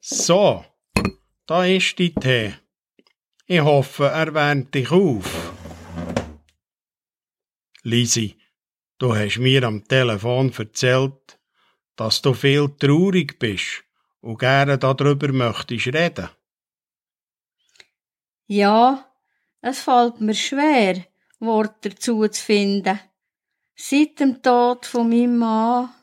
So, 0.00 0.64
da 1.44 1.66
ist 1.66 2.00
dein 2.00 2.14
Tee. 2.14 2.54
Ich 3.48 3.60
hoffe, 3.60 4.06
er 4.06 4.34
wärmt 4.34 4.74
dich 4.74 4.90
auf. 4.90 5.52
Lisi, 7.84 8.36
du 8.98 9.14
hast 9.14 9.38
mir 9.38 9.62
am 9.62 9.86
Telefon 9.86 10.52
erzählt, 10.52 11.38
dass 11.94 12.20
du 12.22 12.34
viel 12.34 12.68
traurig 12.76 13.38
bist 13.38 13.84
und 14.20 14.40
gerne 14.40 14.78
darüber 14.78 15.32
möchtest 15.32 15.86
reden. 15.86 16.28
Ja, 18.48 19.12
es 19.60 19.78
fällt 19.78 20.20
mir 20.20 20.34
schwer, 20.34 21.04
Worte 21.38 21.90
dazu 21.90 22.26
zu 22.26 22.42
finden. 22.42 22.98
Seit 23.76 24.18
dem 24.18 24.42
Tod 24.42 24.86
von 24.86 25.08
meinem 25.08 25.38
Mann. 25.38 25.94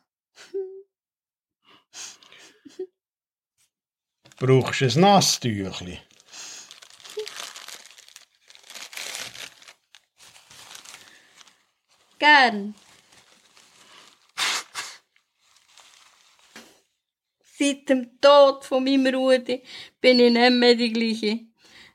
Brauchst 4.37 4.79
du 4.79 4.85
ein 4.85 5.01
Nasstüchli? 5.01 5.99
Gern. 12.23 12.73
Seit 17.59 17.89
dem 17.89 18.21
Tod 18.21 18.63
von 18.63 18.85
meinem 18.85 19.13
Rudi 19.13 19.61
bin 19.99 20.21
ich 20.21 20.31
nicht 20.31 20.51
mehr 20.53 20.75
die 20.75 20.93
gleiche. 20.93 21.39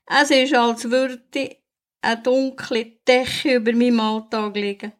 Es 0.04 0.30
ist, 0.30 0.52
als 0.52 0.90
würde 0.90 1.56
eine 2.02 2.22
dunkle 2.22 2.98
Decke 3.08 3.54
über 3.54 3.72
meinem 3.72 4.00
Alltag 4.00 4.54
liegen. 4.54 4.92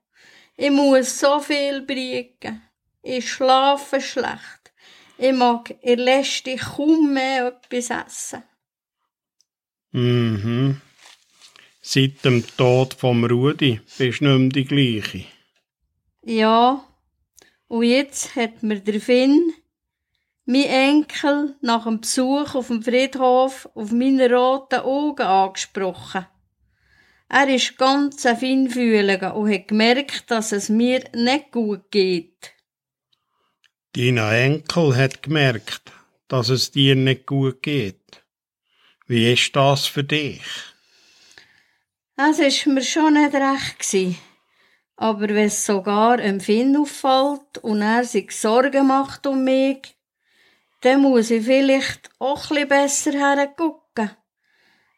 Ich 0.57 0.71
muss 0.71 1.21
so 1.21 1.41
viel 1.41 1.83
briegen. 1.83 2.63
Ich 3.03 3.31
schlafe 3.31 4.01
schlecht. 4.01 4.73
Ich 5.19 5.35
mag 5.35 5.75
in 5.83 5.99
letzter 5.99 6.57
kaum 6.57 7.13
mehr 7.13 7.49
etwas 7.49 7.91
essen. 7.91 8.45
Mhm. 9.91 10.81
Seit 11.91 12.23
dem 12.23 12.45
Tod 12.59 12.93
vom 12.93 13.25
Rudi 13.25 13.81
bist 13.97 14.21
du 14.21 14.27
nicht 14.27 14.39
mehr 14.39 14.49
die 14.51 14.65
gleiche. 14.67 15.25
Ja, 16.23 16.85
und 17.67 17.83
jetzt 17.83 18.37
hat 18.37 18.63
mir 18.63 18.81
der 18.81 19.01
Finn, 19.01 19.55
mein 20.45 20.65
Enkel, 20.65 21.57
nach 21.63 21.85
dem 21.85 22.03
Besuch 22.03 22.55
auf 22.55 22.67
dem 22.67 22.83
Friedhof 22.83 23.71
auf 23.75 23.91
meine 23.91 24.31
roten 24.31 24.81
Augen 24.81 25.23
angesprochen. 25.23 26.27
Er 27.31 27.49
ist 27.49 27.79
ganz 27.79 28.27
ein 28.27 28.37
Feinfühliger 28.37 29.35
und 29.35 29.51
hat 29.51 29.69
gemerkt, 29.69 30.31
dass 30.31 30.53
es 30.53 30.69
mir 30.69 31.03
nicht 31.15 31.53
gut 31.53 31.91
geht. 31.91 32.53
Dein 33.95 34.19
Enkel 34.19 34.95
hat 34.95 35.23
gemerkt, 35.23 35.91
dass 36.29 36.51
es 36.51 36.71
dir 36.71 36.95
nicht 36.97 37.25
gut 37.25 37.63
geht. 37.63 38.23
Wie 39.07 39.33
ist 39.33 39.57
das 39.57 39.87
für 39.87 40.05
dich? 40.05 40.43
Es 42.21 42.41
ist 42.41 42.67
mir 42.67 42.83
schon 42.83 43.15
nicht 43.15 43.33
recht 43.33 43.79
gsi. 43.79 44.17
Aber 44.97 45.29
wenn 45.29 45.47
es 45.47 45.65
sogar 45.65 46.19
einem 46.19 46.41
Finn 46.41 46.77
auffällt 46.77 47.59
und 47.63 47.81
er 47.81 48.03
sich 48.03 48.33
Sorgen 48.33 48.89
macht 48.89 49.25
um 49.29 49.45
mich, 49.45 49.97
dann 50.81 51.03
muss 51.03 51.31
ich 51.31 51.45
vielleicht 51.45 52.11
auch 52.19 52.51
ein 52.51 52.67
besser 52.67 53.13
hergucken. 53.13 54.11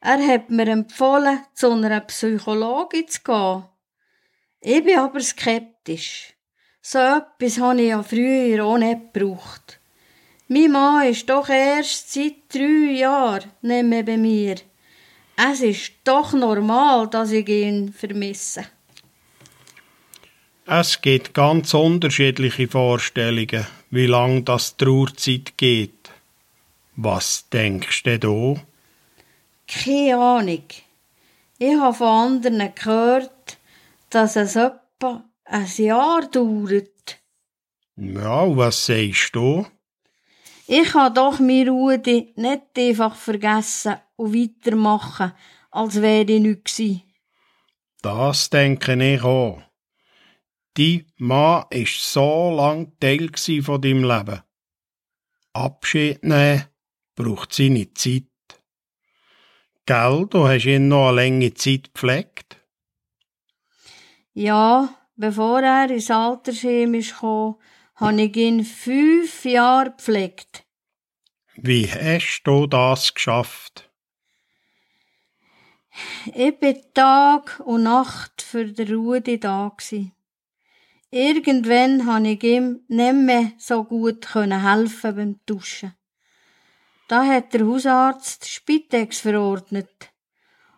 Er 0.01 0.27
hat 0.29 0.49
mir 0.49 0.69
empfohlen, 0.69 1.45
zu 1.53 1.73
einer 1.73 2.01
Psychologin 2.01 3.07
zu 3.07 3.21
gehen. 3.23 3.65
Ich 4.63 4.83
bin 4.83 4.99
aber 4.99 5.21
skeptisch. 5.21 6.35
So 6.81 7.01
etwas 7.01 7.61
habe 7.61 7.83
ich 7.83 7.89
ja 7.91 8.03
früher 8.03 8.65
auch 8.65 8.79
nicht 8.79 9.13
gebraucht. 9.13 9.79
Mein 10.49 10.73
Mann 10.73 11.07
ist 11.07 11.29
doch 11.29 11.51
erst 11.51 12.15
seit 12.15 12.49
drei 12.49 12.93
Jahren 12.93 13.53
nicht 13.61 13.85
mehr 13.85 14.05
bei 14.05 14.17
mir. 14.17 14.57
Es 15.43 15.63
ist 15.63 15.93
doch 16.05 16.35
normal, 16.35 17.09
dass 17.09 17.31
ich 17.31 17.49
ihn 17.49 17.95
vermisse. 17.95 18.65
Es 20.67 21.01
gibt 21.01 21.33
ganz 21.33 21.73
unterschiedliche 21.73 22.69
Vorstellungen, 22.69 23.67
wie 23.91 24.07
lang 24.07 24.45
das 24.45 24.77
Trauerzeit 24.77 25.57
geht. 25.57 26.11
Was 26.97 27.49
denkst 27.49 28.03
du 28.03 28.19
da? 28.19 28.61
Keine 29.67 30.19
Ahnung. 30.19 30.65
Ich 31.59 31.75
habe 31.75 31.97
von 31.97 32.07
anderen 32.07 32.75
gehört, 32.75 33.59
dass 34.11 34.37
es 34.37 34.57
etwa 34.57 35.25
ein 35.45 35.67
Jahr 35.77 36.27
dauert. 36.27 37.19
Ja, 37.97 38.57
was 38.57 38.87
sagst 38.87 39.35
du? 39.35 39.67
Ich 40.67 40.93
habe 40.95 41.15
doch 41.15 41.39
mir 41.39 41.69
Rudi 41.69 42.33
nicht 42.37 42.63
einfach 42.77 43.17
vergessen 43.17 43.97
und 44.21 44.35
weitermachen, 44.35 45.33
als 45.71 46.01
wäre 46.01 46.31
ich 46.31 46.41
nicht 46.41 46.65
gewesen. 46.65 47.03
Das 48.03 48.51
denke 48.51 48.95
ich 49.03 49.23
auch. 49.23 49.63
Dein 50.75 51.07
Mann 51.17 51.65
war 51.71 51.87
so 51.87 52.55
lang 52.55 52.93
Teil 53.01 53.31
von 53.63 53.81
deinem 53.81 54.05
Leben. 54.05 54.43
Abschied 55.53 56.23
nehmen 56.23 56.65
braucht 57.17 57.53
seine 57.53 57.93
Zeit. 57.95 58.25
Gell, 59.87 60.27
du 60.31 60.47
hast 60.47 60.67
ihn 60.67 60.89
noch 60.89 61.09
eine 61.09 61.23
lange 61.23 61.55
Zeit 61.55 61.93
gepflegt. 61.93 62.57
Ja, 64.33 64.95
bevor 65.17 65.61
er 65.61 65.91
ins 65.91 66.11
Altersheim 66.11 66.95
ist 66.95 67.15
gekommen, 67.15 67.57
habe 67.97 68.23
ich 68.23 68.37
ihn 68.37 68.65
fünf 68.65 69.45
Jahre 69.45 69.91
gepflegt. 69.91 70.65
Wie 71.57 71.87
hast 71.87 72.43
du 72.45 72.67
das 72.67 73.13
geschafft? 73.13 73.90
Ich 76.35 76.59
bin 76.59 76.77
Tag 76.95 77.61
und 77.65 77.85
Nacht 77.85 78.43
für 78.43 78.67
den 78.67 78.95
Rudi 78.95 79.41
da 79.41 79.73
gsi. 79.77 80.13
Irgendwann 81.11 82.07
habe 82.07 82.29
ich 82.29 82.45
ihm 82.45 82.81
nicht 82.89 83.15
mehr 83.15 83.53
so 83.59 83.85
gut 83.85 84.35
helfen 84.35 85.17
beim 85.17 85.41
Duschen. 85.47 85.95
Da 87.09 87.25
hat 87.25 87.53
der 87.53 87.67
Hausarzt 87.67 88.49
Spitex 88.49 89.21
verordnet. 89.21 90.13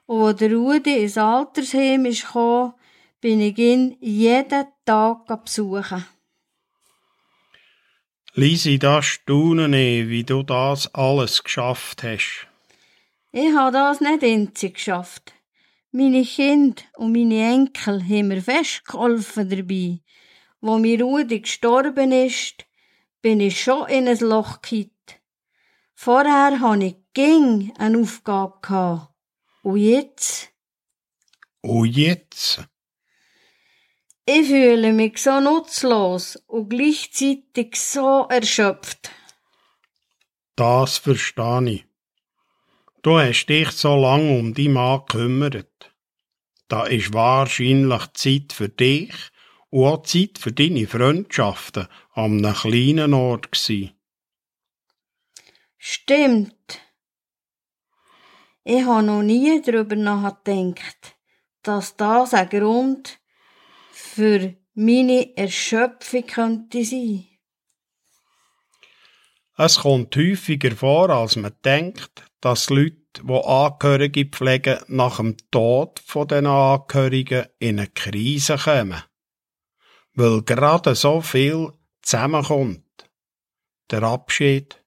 Und 0.07 0.25
als 0.25 0.39
der 0.39 0.55
Rudi 0.55 1.03
ins 1.03 1.19
Altersheim 1.19 2.07
ist 2.07 2.27
gekommen, 2.27 2.73
bin 3.21 3.41
ich 3.41 3.59
ihn 3.59 3.97
jeden 4.01 4.67
Tag 4.85 5.27
besuchen. 5.45 6.07
Lisi, 8.35 8.79
da 8.79 9.03
staune 9.03 9.67
ich, 9.79 10.09
wie 10.09 10.25
du 10.25 10.43
das 10.43 10.95
alles 10.95 11.45
geschafft 11.45 12.03
hast. 12.03 12.47
Ich 13.35 13.55
habe 13.55 13.73
das 13.73 14.01
nicht 14.03 14.23
einzig 14.23 14.75
geschafft. 14.75 15.33
Meine 15.90 16.23
Kinder 16.23 16.83
und 16.97 17.12
meine 17.12 17.53
Enkel 17.53 18.03
haben 18.03 18.29
mir 18.29 18.42
festgeholfen 18.42 19.49
dabei. 19.49 20.01
Wo 20.61 20.79
mir 20.79 21.03
Rudi 21.03 21.40
gestorben 21.40 22.12
ist, 22.12 22.66
bin 23.23 23.40
ich 23.40 23.62
schon 23.62 23.88
in 23.88 24.07
ein 24.07 24.18
Loch 24.18 24.61
gekippt. 24.61 25.18
Vorher 25.95 26.61
hatte 26.61 26.85
ich 26.85 26.97
ging 27.14 27.73
eine 27.79 28.01
Aufgabe 28.01 28.59
gehabt. 28.61 29.14
Und 29.62 29.79
jetzt? 29.79 30.51
Und 31.62 31.87
jetzt? 31.87 32.61
Ich 34.27 34.47
fühle 34.47 34.92
mich 34.92 35.18
so 35.18 35.40
nutzlos 35.40 36.37
und 36.47 36.68
gleichzeitig 36.68 37.77
so 37.77 38.27
erschöpft. 38.29 39.11
Das 40.55 40.99
verstehe 40.99 41.71
ich. 41.71 41.91
Du 43.03 43.19
hast 43.19 43.47
dich 43.47 43.73
so 43.73 43.97
lange 43.97 44.38
um 44.38 44.55
die 44.55 44.69
Mann 44.69 45.01
gekümmert. 45.01 45.93
Da 46.69 46.85
ist 46.85 47.12
wahrscheinlich 47.12 48.12
Zeit 48.12 48.53
für 48.53 48.69
dich 48.69 49.12
und 49.71 49.87
auch 49.87 50.03
Zeit 50.05 50.38
für 50.38 50.53
deine 50.53 50.87
Freundschaften 50.87 51.88
an 52.12 52.45
einem 52.45 52.55
kleinen 52.55 53.12
Ort 53.12 53.51
gsi. 53.51 53.91
Stimmt. 55.79 56.81
Ich 58.62 58.85
habe 58.85 59.03
noch 59.03 59.23
nie 59.23 59.61
darüber 59.61 59.97
nachgedacht, 59.97 61.17
dass 61.65 61.97
das 61.97 62.35
ein 62.35 62.49
Grund 62.51 63.19
für 63.91 64.55
meine 64.75 65.37
Erschöpfung 65.37 66.25
könnte 66.25 66.85
sein. 66.85 67.27
Es 69.57 69.81
kommt 69.81 70.15
häufiger 70.15 70.77
vor, 70.77 71.11
als 71.11 71.35
man 71.35 71.53
denkt, 71.65 72.32
dass 72.42 72.70
Leute, 72.70 72.96
die 73.22 73.33
Angehörige 73.33 74.26
pflegen, 74.26 74.81
nach 74.88 75.16
dem 75.16 75.37
Tod 75.52 76.02
von 76.05 76.26
den 76.26 76.46
Angehörigen 76.46 77.46
in 77.61 77.78
eine 77.78 77.88
Krise 77.88 78.59
kommen. 78.59 79.02
Weil 80.14 80.42
gerade 80.42 80.94
so 80.96 81.22
viel 81.22 81.72
zusammenkommt. 82.02 82.85
Der 83.90 84.02
Abschied, 84.02 84.85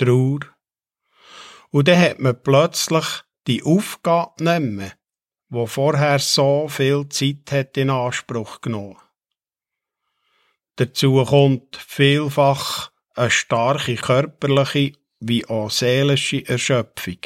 die 0.00 0.04
Trauer. 0.04 0.40
Und 1.70 1.86
dann 1.86 2.00
hat 2.00 2.18
man 2.18 2.42
plötzlich 2.42 3.06
die 3.46 3.62
Aufgabe 3.62 4.42
nicht 4.42 4.72
mehr, 4.72 4.92
wo 5.48 5.66
vorher 5.66 6.18
so 6.18 6.66
viel 6.68 7.08
Zeit 7.10 7.52
hat 7.52 7.76
in 7.76 7.90
Anspruch 7.90 8.60
genommen. 8.60 8.98
Dazu 10.76 11.24
kommt 11.24 11.76
vielfach 11.76 12.90
eine 13.14 13.30
starke 13.30 13.94
körperliche 13.94 14.97
wie 15.20 15.44
auch 15.46 15.70
seelische 15.70 16.46
Erschöpfung. 16.46 17.18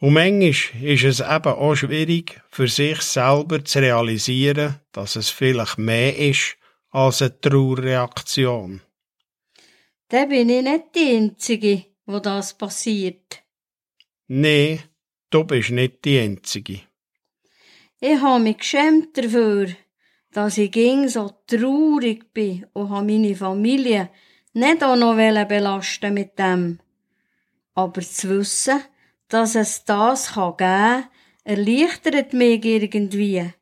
Und 0.00 0.12
manchmal 0.12 0.50
ist 0.82 1.04
es 1.04 1.20
eben 1.20 1.54
auch 1.54 1.74
schwierig, 1.74 2.40
für 2.50 2.68
sich 2.68 3.00
selber 3.00 3.64
zu 3.64 3.78
realisieren, 3.78 4.80
dass 4.92 5.16
es 5.16 5.30
vielleicht 5.30 5.78
mehr 5.78 6.16
ist 6.18 6.56
als 6.90 7.22
eine 7.22 7.40
Trauerreaktion. 7.40 8.82
Dann 10.08 10.28
bin 10.28 10.48
ich 10.50 10.62
nicht 10.62 10.84
die 10.94 11.16
Einzige, 11.16 11.84
wo 12.06 12.18
das 12.18 12.56
passiert. 12.56 13.42
Nee, 14.26 14.80
du 15.30 15.44
bist 15.44 15.70
nicht 15.70 16.04
die 16.04 16.18
Einzige. 16.18 16.80
Ich 18.00 18.20
habe 18.20 18.42
mich 18.42 18.58
geschämt 18.58 19.16
dafür, 19.16 19.68
dass 20.32 20.58
ich 20.58 20.70
ging 20.70 21.08
so 21.08 21.30
traurig 21.46 22.32
bin 22.34 22.66
und 22.74 22.90
habe 22.90 23.06
meine 23.06 23.34
Familie 23.34 24.10
nicht 24.54 24.82
auch 24.82 24.96
noch 24.96 25.16
belasten 25.16 26.14
mit 26.14 26.38
dem. 26.38 26.80
Aber 27.74 28.00
zu 28.00 28.30
wissen, 28.30 28.80
dass 29.28 29.54
es 29.54 29.84
das 29.84 30.32
kann 30.34 30.56
geben, 30.56 31.08
erleichtert 31.44 32.32
mich 32.32 32.64
irgendwie. 32.64 33.52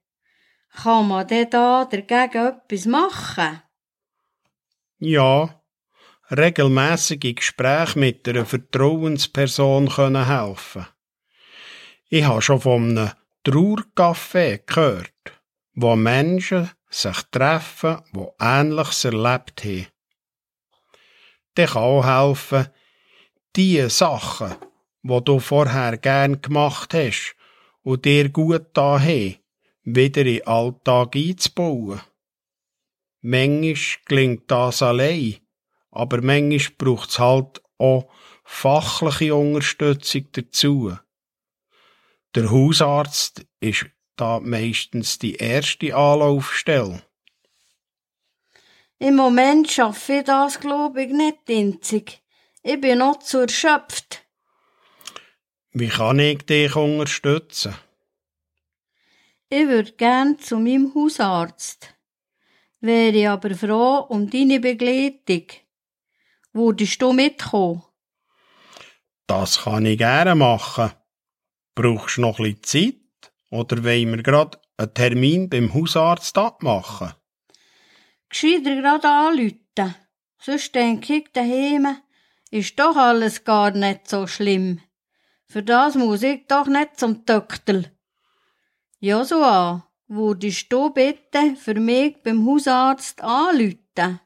Kann 0.83 1.09
man 1.09 1.27
denn 1.27 1.51
da 1.51 1.85
dagegen 1.85 2.47
etwas 2.47 2.87
machen? 2.87 3.63
Ja, 4.99 5.63
regelmäßige 6.31 7.35
Gespräche 7.35 7.99
mit 7.99 8.29
einer 8.29 8.47
Vertrauensperson 8.47 9.89
können 9.89 10.27
helfen. 10.27 10.87
Ich 12.09 12.25
habe 12.25 12.43
schon 12.43 12.61
von 12.61 12.99
einem 12.99 13.11
Trauercafé 13.45 14.61
gehört, 14.67 15.41
wo 15.75 15.97
Menschen 15.97 16.71
sich 16.89 17.23
treffen, 17.31 18.03
die 18.15 18.27
Ähnliches 18.39 19.05
erlebt 19.05 19.65
haben. 19.65 19.92
Der 21.57 21.67
kann 21.69 21.83
auch 21.83 22.05
helfen, 22.05 22.69
die 23.57 23.89
Sachen, 23.91 24.55
die 25.03 25.25
du 25.25 25.39
vorher 25.39 25.99
gern 25.99 26.41
gemacht 26.41 26.95
hast 26.95 27.37
und 27.83 28.05
dir 28.05 28.29
gut 28.31 28.67
da 28.73 29.01
wieder 29.05 29.39
in 29.85 30.13
den 30.13 30.47
Alltag 30.47 31.17
einzubauen. 31.17 32.01
Manchmal 33.21 33.77
gelingt 34.07 34.51
das 34.51 34.83
allein, 34.83 35.37
aber 35.91 36.23
manchmal 36.23 36.77
braucht 36.79 37.11
es 37.11 37.19
halt 37.19 37.63
auch 37.79 38.09
fachliche 38.45 39.35
Unterstützung 39.35 40.27
dazu. 40.33 40.97
Der 42.35 42.51
Hausarzt 42.51 43.45
ist 43.61 43.87
da 44.17 44.41
meistens 44.41 45.19
die 45.19 45.35
erste 45.35 45.95
Anlaufstelle. 45.95 47.03
Im 49.03 49.17
Moment 49.17 49.69
schaffe 49.69 50.19
ich 50.19 50.25
das, 50.25 50.61
glaube 50.61 51.03
ich, 51.03 51.13
nicht 51.13 51.39
einzig. 51.49 52.23
Ich 52.63 52.81
bin 52.81 52.99
noch 52.99 53.19
zu 53.19 53.41
erschöpft. 53.41 54.25
Wie 55.73 55.89
kann 55.89 56.21
ich 56.21 56.47
dich 56.47 56.77
unterstützen? 56.77 57.75
Ich 59.49 59.67
würde 59.67 59.91
gern 59.95 60.39
zu 60.39 60.61
meinem 60.61 60.95
Hausarzt. 60.95 61.97
Wäre 62.81 63.33
aber 63.33 63.57
froh 63.57 64.07
um 64.09 64.31
deine 64.31 64.61
Begleitung. 64.61 65.47
Würdest 66.53 67.03
du 67.03 67.13
mitkommen? 67.13 67.83
Das 69.27 69.63
kann 69.63 69.85
ich 69.85 69.99
gerne 69.99 70.37
machen. 70.37 70.93
Brauchst 71.75 72.19
du 72.19 72.21
noch 72.21 72.39
ein 72.39 72.55
bisschen 72.55 72.63
Zeit? 72.63 73.33
Oder 73.51 73.83
wollen 73.83 74.15
wir 74.15 74.23
gerade 74.23 74.61
einen 74.77 74.95
Termin 74.95 75.51
beim 75.51 75.75
Hausarzt 75.75 76.39
abmachen? 76.39 77.15
Gescheiter 78.33 78.81
grad 78.81 79.05
anrufen. 79.05 79.95
Sonst 80.39 80.75
denke 80.75 81.17
ich, 81.17 81.33
daheim 81.35 81.99
ist 82.51 82.79
doch 82.79 82.97
alles 82.97 83.45
gar 83.45 83.73
nicht 83.73 84.09
so 84.09 84.27
schlimm. 84.27 84.81
Für 85.47 85.63
das 85.63 85.97
muss 85.97 86.23
ich 86.23 86.47
doch 86.47 86.67
nicht 86.67 86.99
zum 86.99 87.27
Töktel. 87.27 87.93
Joshua, 89.01 89.87
würdest 90.09 90.73
du 90.73 90.89
bitte 90.91 91.57
für 91.57 91.75
mich 91.75 92.23
beim 92.23 92.47
Hausarzt 92.47 93.23
anrufen? 93.23 94.21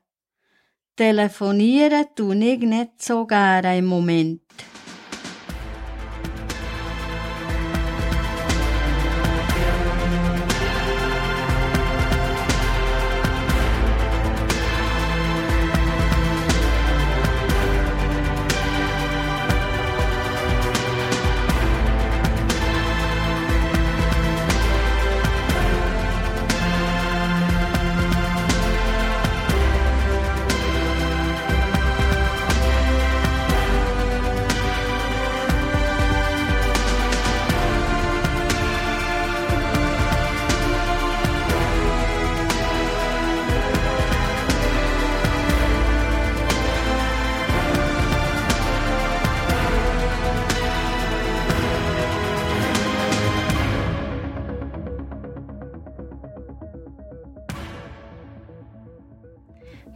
Telefonieren 0.94 2.06
tue 2.14 2.36
ich 2.36 2.60
nicht 2.60 3.02
so 3.02 3.26
gerne 3.26 3.78
im 3.78 3.86
Moment. 3.86 4.42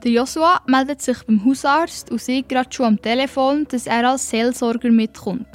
Der 0.02 0.12
Joshua 0.12 0.62
meldet 0.66 1.02
sich 1.02 1.22
beim 1.24 1.44
Hausarzt 1.44 2.10
und 2.10 2.22
sieht 2.22 2.48
gerade 2.48 2.72
schon 2.72 2.86
am 2.86 3.02
Telefon, 3.02 3.66
dass 3.68 3.86
er 3.86 4.08
als 4.08 4.30
Seelsorger 4.30 4.90
mitkommt. 4.90 5.46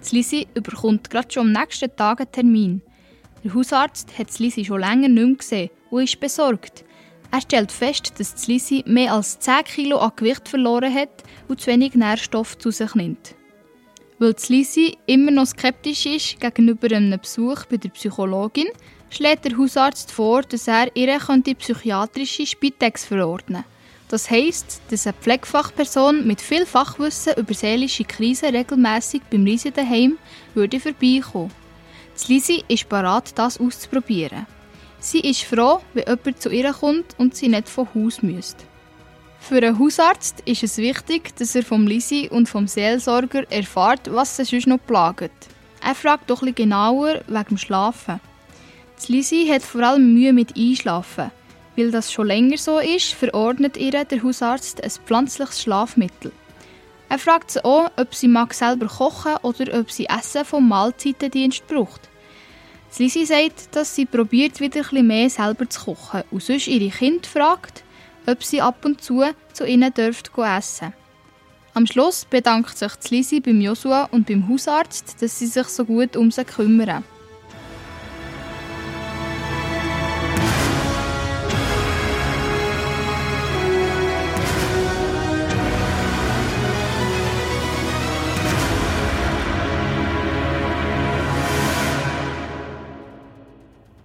Das 0.00 0.12
Lisi 0.12 0.46
überkommt 0.54 1.08
gerade 1.08 1.30
schon 1.30 1.46
am 1.46 1.62
nächsten 1.62 1.96
Tag 1.96 2.20
einen 2.20 2.30
Termin. 2.30 2.82
Der 3.42 3.54
Hausarzt 3.54 4.18
hat 4.18 4.28
das 4.28 4.38
Lisi 4.38 4.66
schon 4.66 4.80
länger 4.80 5.08
nicht 5.08 5.26
mehr 5.26 5.36
gesehen 5.36 5.70
und 5.88 6.04
ist 6.04 6.20
besorgt. 6.20 6.84
Er 7.32 7.40
stellt 7.40 7.72
fest, 7.72 8.12
dass 8.18 8.34
das 8.34 8.46
Lisi 8.46 8.84
mehr 8.86 9.14
als 9.14 9.38
10 9.38 9.64
Kilo 9.64 9.96
an 9.96 10.12
Gewicht 10.14 10.46
verloren 10.46 10.92
hat 10.92 11.24
und 11.48 11.62
zu 11.62 11.68
wenig 11.68 11.94
Nährstoff 11.94 12.58
zu 12.58 12.70
sich 12.70 12.94
nimmt. 12.94 13.34
Weil 14.18 14.34
das 14.34 14.50
Lisi 14.50 14.98
immer 15.06 15.30
noch 15.30 15.46
skeptisch 15.46 16.04
ist 16.04 16.38
gegenüber 16.38 16.94
einem 16.94 17.18
Besuch 17.18 17.64
bei 17.64 17.78
der 17.78 17.88
Psychologin, 17.88 18.68
schlägt 19.08 19.46
der 19.46 19.56
Hausarzt 19.56 20.12
vor, 20.12 20.42
dass 20.42 20.68
er 20.68 20.94
ihr 20.94 21.18
könnte 21.18 21.54
psychiatrische 21.54 22.46
Spitex 22.46 23.06
verordnen 23.06 23.62
könnte. 23.62 23.75
Das 24.08 24.30
heisst, 24.30 24.80
dass 24.90 25.06
eine 25.06 25.14
Pflegefachperson 25.14 26.26
mit 26.26 26.40
viel 26.40 26.64
Fachwissen 26.64 27.34
über 27.36 27.54
seelische 27.54 28.04
Krisen 28.04 28.54
regelmäßig 28.54 29.22
beim 29.30 29.44
Lisi 29.44 29.72
daheim 29.72 30.16
würde 30.54 30.78
vorbeikommen. 30.78 31.50
Lisi 32.28 32.64
ist 32.68 32.88
bereit, 32.88 33.32
das 33.36 33.60
auszuprobieren. 33.60 34.46
Sie 35.00 35.20
ist 35.20 35.42
froh, 35.42 35.80
wenn 35.92 36.04
jemand 36.06 36.40
zu 36.40 36.50
ihr 36.50 36.72
kommt 36.72 37.18
und 37.18 37.36
sie 37.36 37.48
nicht 37.48 37.68
vom 37.68 37.88
Haus 37.94 38.22
müsst. 38.22 38.64
Für 39.38 39.56
einen 39.56 39.78
Hausarzt 39.78 40.40
ist 40.44 40.62
es 40.62 40.78
wichtig, 40.78 41.36
dass 41.36 41.54
er 41.54 41.62
vom 41.62 41.86
Lisi 41.86 42.28
und 42.30 42.48
vom 42.48 42.66
Seelsorger 42.66 43.50
erfährt, 43.50 44.12
was 44.12 44.36
sie 44.36 44.44
sonst 44.44 44.66
noch 44.66 44.84
plagt. 44.84 45.30
Er 45.84 45.94
fragt 45.94 46.30
doch 46.30 46.42
etwas 46.42 46.54
genauer 46.56 47.20
wegen 47.26 47.44
dem 47.50 47.58
Schlafen. 47.58 48.20
Das 48.96 49.08
Lisi 49.08 49.46
hat 49.48 49.62
vor 49.62 49.82
allem 49.82 50.14
Mühe 50.14 50.32
mit 50.32 50.56
Einschlafen. 50.56 51.30
Weil 51.76 51.90
das 51.90 52.10
schon 52.12 52.28
länger 52.28 52.56
so 52.56 52.78
ist, 52.78 53.12
verordnet 53.12 53.76
ihr 53.76 54.04
der 54.04 54.22
Hausarzt 54.22 54.82
ein 54.82 54.90
pflanzliches 54.90 55.62
Schlafmittel. 55.62 56.32
Er 57.08 57.18
fragt 57.18 57.50
sie 57.50 57.64
auch, 57.64 57.90
ob 57.96 58.14
sie 58.14 58.28
mag 58.28 58.54
selber 58.54 58.86
kochen 58.86 59.36
oder 59.42 59.78
ob 59.78 59.90
sie 59.90 60.06
Essen 60.06 60.44
vom 60.44 60.68
Mahlzeitendienst 60.68 61.66
braucht. 61.66 62.08
Lisi 62.98 63.26
sagt, 63.26 63.76
dass 63.76 63.94
sie 63.94 64.06
probiert 64.06 64.58
wieder 64.58 64.80
etwas 64.80 65.02
mehr 65.02 65.28
selber 65.28 65.68
zu 65.68 65.84
kochen 65.84 66.22
und 66.30 66.42
sonst 66.42 66.66
ihre 66.66 66.88
Kinder 66.88 67.28
fragt, 67.28 67.84
ob 68.26 68.42
sie 68.42 68.62
ab 68.62 68.84
und 68.84 69.02
zu 69.02 69.22
zu 69.52 69.66
ihnen 69.66 69.92
dürft 69.92 70.30
essen. 70.36 70.94
Am 71.74 71.86
Schluss 71.86 72.24
bedankt 72.24 72.78
sich 72.78 72.92
Lisi 73.10 73.40
beim 73.40 73.60
Joshua 73.60 74.08
und 74.10 74.26
beim 74.26 74.48
Hausarzt, 74.48 75.20
dass 75.20 75.38
sie 75.38 75.46
sich 75.46 75.66
so 75.68 75.84
gut 75.84 76.16
um 76.16 76.30
sie 76.30 76.44
kümmern. 76.44 77.04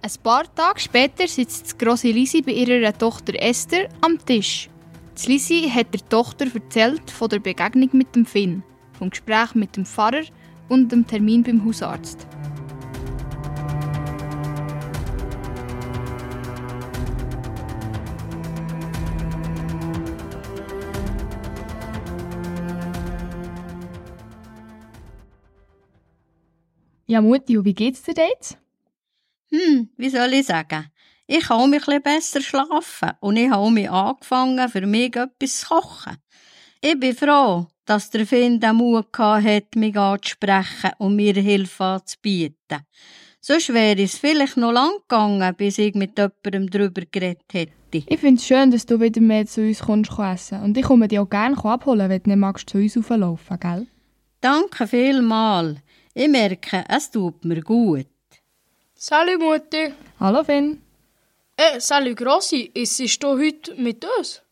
Ein 0.04 0.10
paar 0.20 0.52
Tage 0.52 0.80
später 0.80 1.28
sitzt 1.28 1.72
die 1.72 1.84
grosse 1.84 2.08
Lisi 2.10 2.42
bei 2.42 2.50
ihrer 2.50 2.92
Tochter 2.92 3.40
Esther 3.40 3.88
am 4.00 4.18
Tisch. 4.18 4.68
Die 5.16 5.30
Lisi 5.30 5.70
hat 5.72 5.94
der 5.94 6.08
Tochter 6.08 6.46
erzählt 6.52 7.08
von 7.08 7.28
der 7.28 7.38
Begegnung 7.38 7.88
mit 7.92 8.12
dem 8.16 8.26
Finn, 8.26 8.64
vom 8.98 9.10
Gespräch 9.10 9.54
mit 9.54 9.76
dem 9.76 9.86
Pfarrer 9.86 10.24
und 10.68 10.90
dem 10.90 11.06
Termin 11.06 11.44
beim 11.44 11.64
Hausarzt. 11.64 12.26
Ja, 27.06 27.20
Mutti, 27.20 27.64
wie 27.64 27.74
geht's 27.74 28.02
dir 28.02 28.14
jetzt? 28.16 28.61
Hm, 29.52 29.90
wie 29.98 30.08
soll 30.08 30.32
ich 30.32 30.46
sagen? 30.46 30.86
Ich 31.26 31.44
kann 31.44 31.68
mich 31.68 31.86
ein 31.86 32.02
besser 32.02 32.40
schlafen 32.40 33.10
und 33.20 33.36
ich 33.36 33.50
habe 33.50 33.70
mich 33.70 33.90
angefangen, 33.90 34.68
für 34.68 34.86
mich 34.86 35.14
etwas 35.14 35.60
zu 35.60 35.66
kochen. 35.66 36.16
Ich 36.80 36.98
bin 36.98 37.14
froh, 37.14 37.66
dass 37.84 38.10
der 38.10 38.26
Finn 38.26 38.60
den 38.60 38.76
Mut 38.76 39.06
hat, 39.18 39.76
mich 39.76 39.96
anzusprechen 39.96 40.92
und 40.98 41.16
mir 41.16 41.34
Hilfe 41.34 41.84
anzubieten. 41.84 42.80
Sonst 43.40 43.74
wäre 43.74 44.02
es 44.02 44.16
vielleicht 44.16 44.56
noch 44.56 44.72
lang 44.72 44.92
gegangen, 45.08 45.54
bis 45.54 45.78
ich 45.78 45.94
mit 45.94 46.16
jemandem 46.16 46.70
darüber 46.70 47.02
geredet 47.10 47.44
hätte. 47.52 47.72
Ich 47.92 48.20
finde 48.20 48.40
es 48.40 48.46
schön, 48.46 48.70
dass 48.70 48.86
du 48.86 49.00
wieder 49.00 49.20
mehr 49.20 49.46
zu 49.46 49.60
uns 49.60 49.80
kommst 49.80 50.12
essen. 50.18 50.62
Und 50.62 50.78
ich 50.78 50.84
komme 50.84 51.08
dich 51.08 51.18
auch 51.18 51.28
gerne 51.28 51.62
abholen, 51.62 52.08
wenn 52.08 52.22
du 52.22 52.30
nicht 52.30 52.38
magst, 52.38 52.70
zu 52.70 52.78
uns 52.78 52.96
rauflaufen, 52.96 53.60
gell? 53.60 53.86
Danke 54.40 54.86
vielmals. 54.86 55.78
Ich 56.14 56.28
merke, 56.28 56.84
es 56.88 57.10
tut 57.10 57.44
mir 57.44 57.60
gut. 57.60 58.11
Salut 59.04 59.40
Mutti. 59.40 59.92
Hallo 60.20 60.44
Finn. 60.44 60.80
Eh, 61.56 61.80
salut 61.80 62.16
Grossi, 62.16 62.70
isst 62.72 63.20
du 63.20 63.36
heute 63.36 63.74
mit 63.74 64.04
uns? 64.04 64.42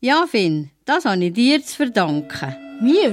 Ja, 0.00 0.26
Finn, 0.26 0.70
das 0.86 1.04
habe 1.04 1.26
ich 1.26 1.34
dir 1.34 1.62
zu 1.62 1.76
verdanken. 1.76 2.56
Mir? 2.80 3.10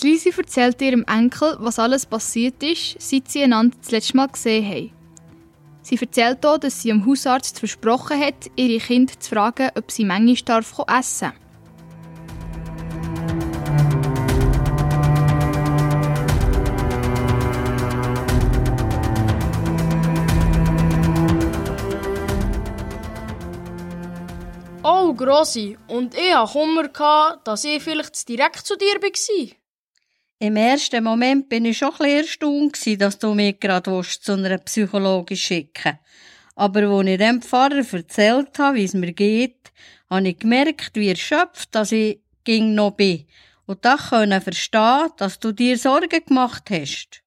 Lisi 0.00 0.30
erzählt 0.30 0.80
ihrem 0.80 1.04
Enkel, 1.08 1.56
was 1.58 1.80
alles 1.80 2.06
passiert 2.06 2.62
ist, 2.62 2.94
seit 3.00 3.28
sie 3.28 3.42
einander 3.42 3.76
das 3.80 3.90
letzte 3.90 4.16
Mal 4.16 4.28
gesehen 4.28 4.68
haben. 4.68 4.92
Sie 5.82 5.98
erzählt 6.00 6.46
auch, 6.46 6.58
dass 6.58 6.82
sie 6.82 6.90
dem 6.90 7.04
Hausarzt 7.04 7.58
versprochen 7.58 8.20
hat, 8.20 8.52
ihre 8.54 8.78
Kinder 8.78 9.18
zu 9.18 9.30
fragen, 9.30 9.70
ob 9.74 9.90
sie 9.90 10.04
manchmal 10.04 10.60
essen 10.60 11.32
darf. 11.32 11.43
Oh, 24.86 25.14
Grossi, 25.14 25.78
und 25.88 26.14
ich 26.14 26.34
hatte 26.34 26.52
Kummer, 26.52 27.40
dass 27.42 27.64
ich 27.64 27.82
vielleicht 27.82 28.28
direkt 28.28 28.66
zu 28.66 28.76
dir 28.76 29.00
war. 29.00 29.56
Im 30.40 30.56
ersten 30.56 31.02
Moment 31.02 31.48
bin 31.48 31.64
ich 31.64 31.78
schon 31.78 31.94
ein 32.00 32.18
erstaunt, 32.18 32.76
dass 32.98 33.18
du 33.18 33.32
mich 33.32 33.58
gerade 33.58 34.02
zu 34.02 34.32
einer 34.32 34.58
Psychologin 34.58 35.38
schicken 35.38 35.98
Aber 36.54 36.82
als 36.82 37.08
ich 37.08 37.16
dem 37.16 37.40
Pfarrer 37.40 37.82
erzählt 37.94 38.58
habe, 38.58 38.76
wie 38.76 38.84
es 38.84 38.92
mir 38.92 39.14
geht, 39.14 39.72
habe 40.10 40.28
ich 40.28 40.38
gemerkt, 40.38 40.90
wie 40.96 41.08
erschöpft 41.08 41.74
dass 41.74 41.90
ich 41.90 42.20
ging 42.44 42.74
noch 42.74 42.90
bin. 42.90 43.26
Und 43.64 43.86
das 43.86 44.10
können 44.10 44.42
verstehen, 44.42 45.08
dass 45.16 45.38
du 45.38 45.52
dir 45.52 45.78
Sorgen 45.78 46.24
gemacht 46.26 46.64
hast. 46.68 47.22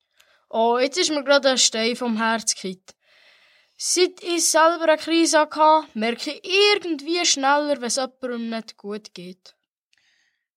Oh, 0.51 0.77
jetzt 0.77 0.99
ist 0.99 1.09
mir 1.09 1.23
gerade 1.23 1.49
ein 1.49 1.57
Stein 1.57 1.95
vom 1.95 2.17
Herz 2.17 2.53
gekippt. 2.53 2.96
Seit 3.79 4.23
ich 4.23 4.43
selber 4.43 4.85
eine 4.85 4.97
Krise 4.97 5.41
hatte, 5.41 5.87
merke 5.93 6.31
ich 6.31 6.51
irgendwie 6.73 7.23
schneller, 7.23 7.79
wenn 7.79 7.83
es 7.83 7.97
jemandem 7.97 8.49
nicht 8.49 8.75
gut 8.75 9.13
geht. 9.13 9.55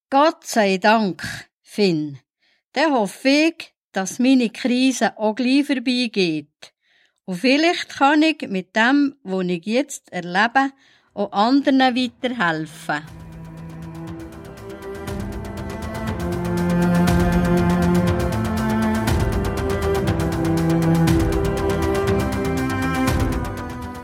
Gott 0.09 0.43
sei 0.43 0.77
Dank. 0.79 1.21
Finn, 1.61 2.19
dann 2.73 2.93
hoffe 2.93 3.29
ich, 3.29 3.75
dass 3.91 4.17
meine 4.17 4.49
Krise 4.49 5.17
auch 5.19 5.35
gleich 5.35 5.67
vorbeigeht. 5.67 6.73
Und 7.25 7.37
vielleicht 7.37 7.89
kann 7.89 8.23
ich 8.23 8.41
mit 8.49 8.75
dem, 8.75 9.15
was 9.21 9.45
ich 9.45 9.65
jetzt 9.67 10.11
erlebe, 10.11 10.71
auch 11.13 11.31
anderen 11.31 11.79
weiterhelfen. 11.79 13.20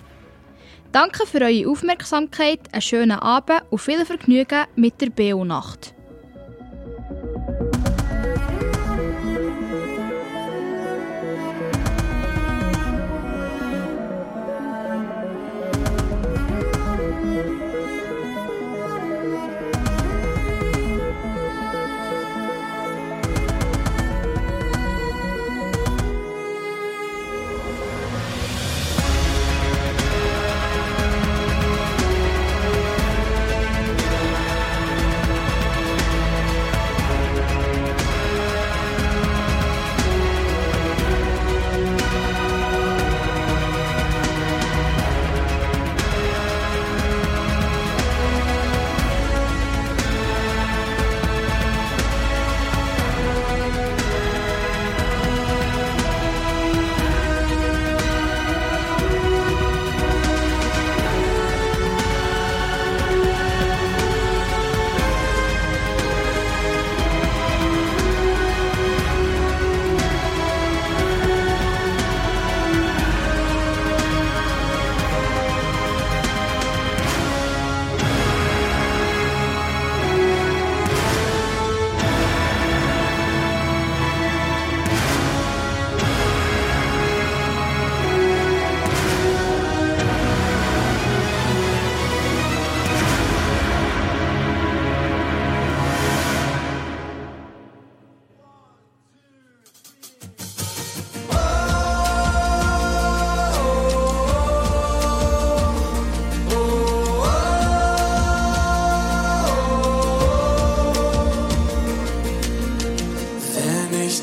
Danke 0.93 1.26
für 1.26 1.40
eure 1.40 1.70
Aufmerksamkeit, 1.70 2.61
einen 2.70 2.82
schönen 2.82 3.18
Abend 3.18 3.62
und 3.70 3.78
viel 3.78 4.05
Vergnügen 4.05 4.66
mit 4.76 5.01
der 5.01 5.09
BO-Nacht. 5.09 5.95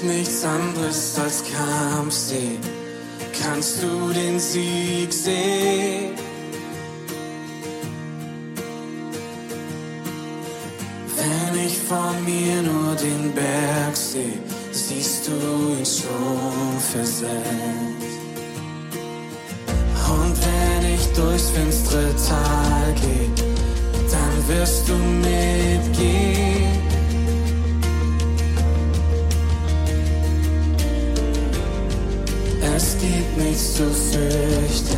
Nichts 0.10 0.44
anderes 0.44 1.20
als 1.20 1.44
Kampf 1.44 2.14
seh, 2.14 2.58
kannst 3.42 3.84
du 3.84 4.12
den 4.12 4.40
Sieg 4.40 5.14
sehen. 5.14 6.16
Wenn 11.18 11.66
ich 11.66 11.78
vor 11.78 12.14
mir 12.26 12.62
nur 12.62 12.96
den 12.96 13.34
Berg 13.34 13.96
seh, 13.96 14.34
siehst 14.72 15.28
du 15.28 15.32
ihn 15.78 15.86
schon 15.86 16.80
versetzt. 16.92 17.30
Und 20.10 20.36
wenn 20.46 20.94
ich 20.96 21.06
durchs 21.14 21.50
finstere 21.52 22.12
Tal 22.28 22.96
geh, 22.96 23.44
dann 24.12 24.48
wirst 24.48 24.90
du 24.90 24.96
mitgehen. 24.96 26.89
Nichts 33.40 33.76
zu 33.76 33.84
fürchten, 33.84 34.98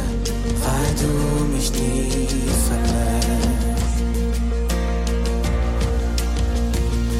weil 0.64 0.92
du 1.02 1.46
mich 1.56 1.72
nie 1.74 2.28
verlässt. 2.68 4.02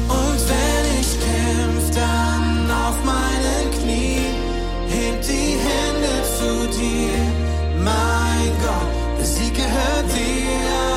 Und 0.08 0.40
wenn 0.50 0.84
ich 1.00 1.10
kämpf, 1.26 1.94
dann 1.94 2.70
auf 2.70 2.96
meinen 3.04 3.70
Knien, 3.78 4.34
heb 4.88 5.22
die 5.22 5.56
Hände 5.66 6.14
zu 6.38 6.78
dir. 6.78 7.18
Mein 7.78 8.50
Gott, 8.62 9.18
der 9.18 9.26
Sieg 9.26 9.54
gehört 9.54 10.06
dir 10.14 10.91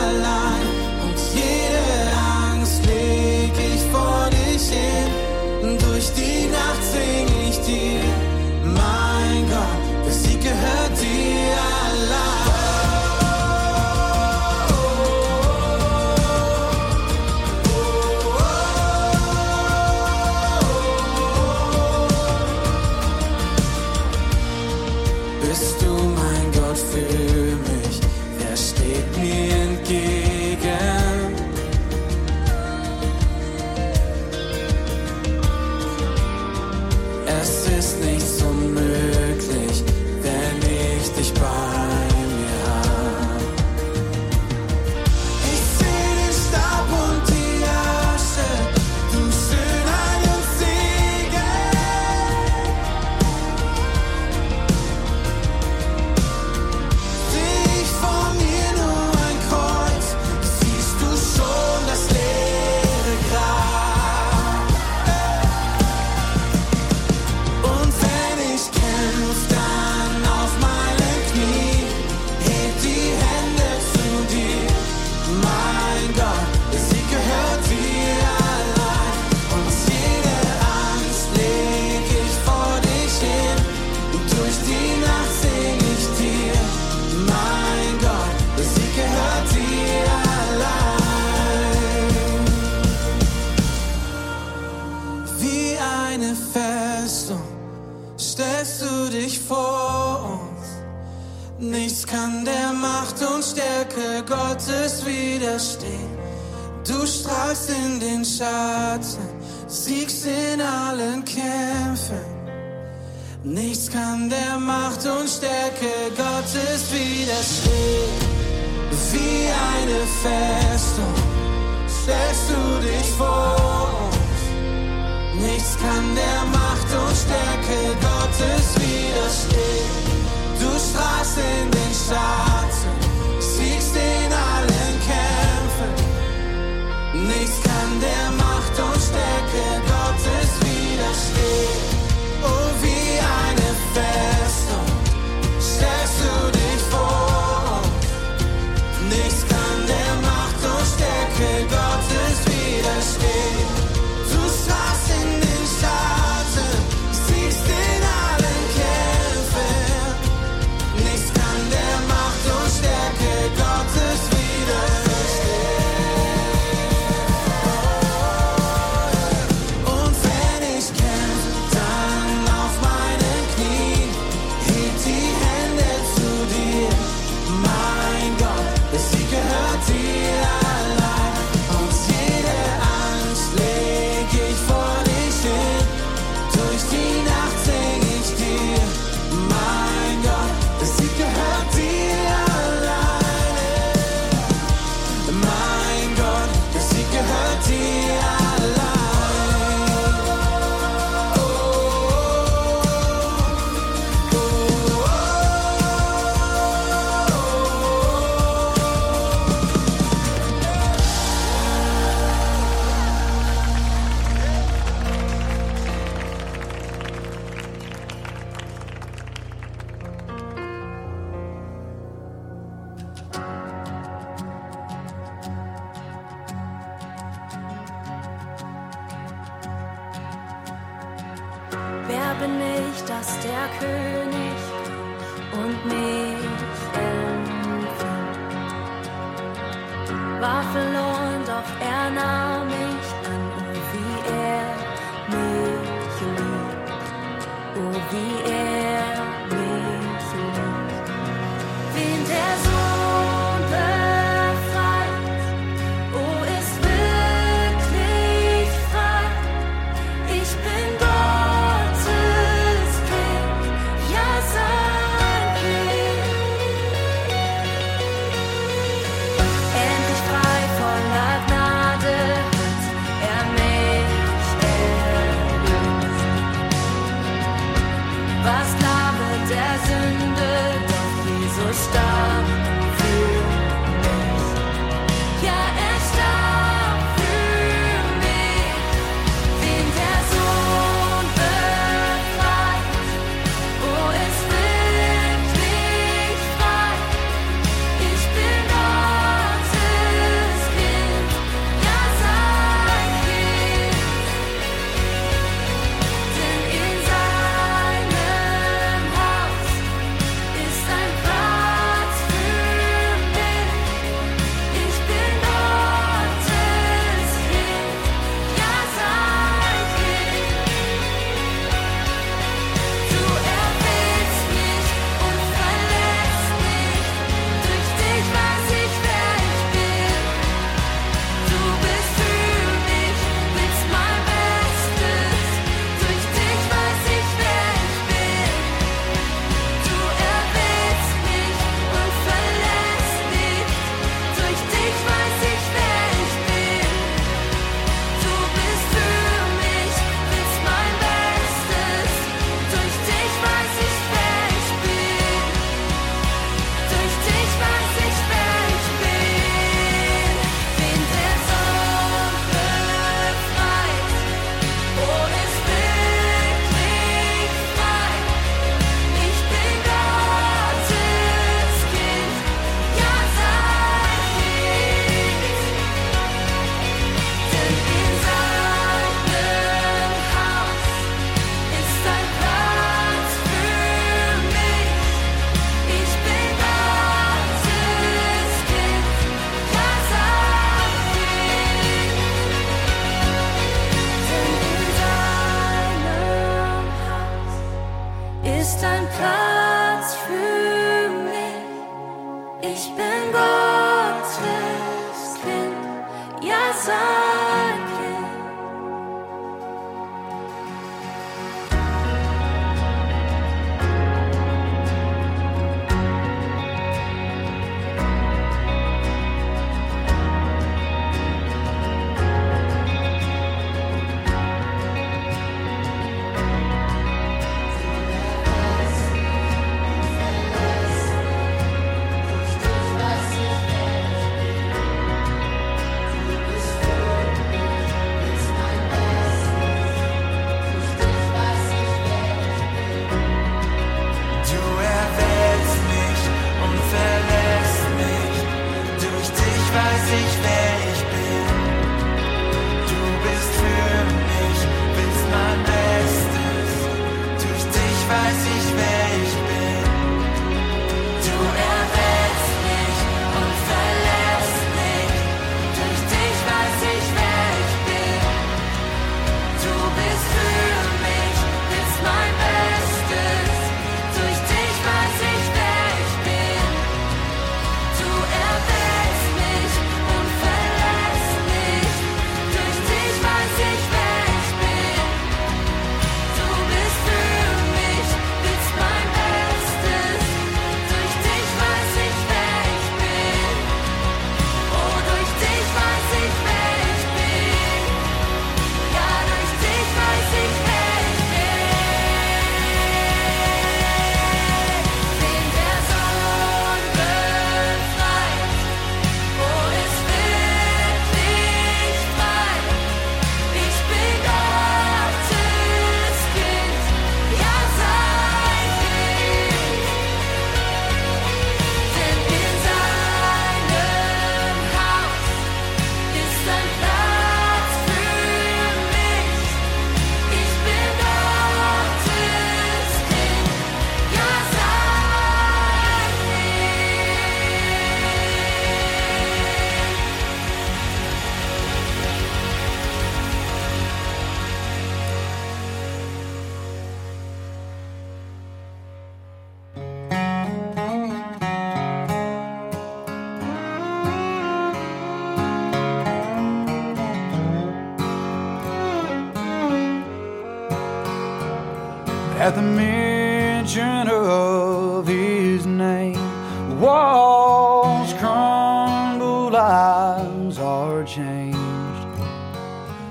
the 562.56 562.62
mention 562.62 564.08
of 564.08 565.06
his 565.06 565.66
name. 565.66 566.80
Walls 566.80 568.14
crumble, 568.14 569.49
lives 569.49 570.58
are 570.58 571.03
changed. 571.03 571.60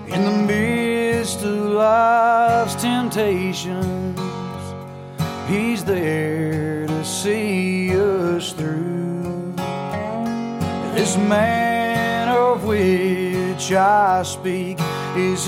In 0.07 0.25
the 0.25 0.33
midst 0.47 1.43
of 1.43 1.73
life's 1.73 2.75
temptations, 2.77 4.19
he's 5.47 5.85
there 5.85 6.87
to 6.87 7.05
see 7.05 7.91
us 8.01 8.55
through. 8.55 9.53
This 10.95 11.19
man 11.19 12.31
of 12.31 12.65
which 12.65 13.73
I 13.73 14.23
speak 14.23 14.79
is 15.15 15.45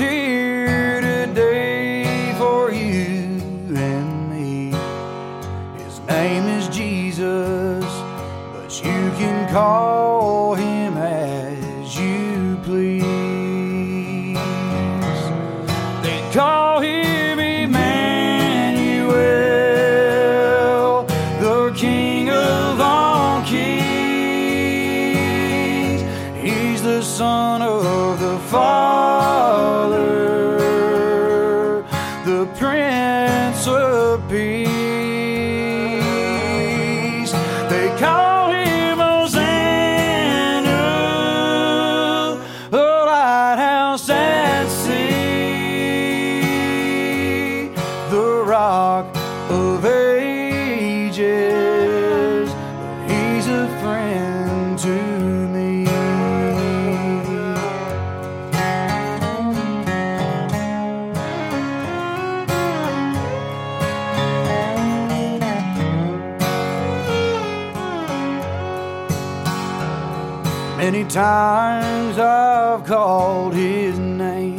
times 71.17 72.19
I've 72.19 72.85
called 72.85 73.55
his 73.55 73.99
name, 73.99 74.59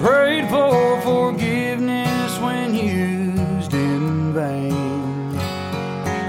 prayed 0.00 0.48
for 0.50 1.00
forgiveness 1.02 2.36
when 2.40 2.74
used 2.74 3.72
in 3.72 4.32
vain. 4.32 4.72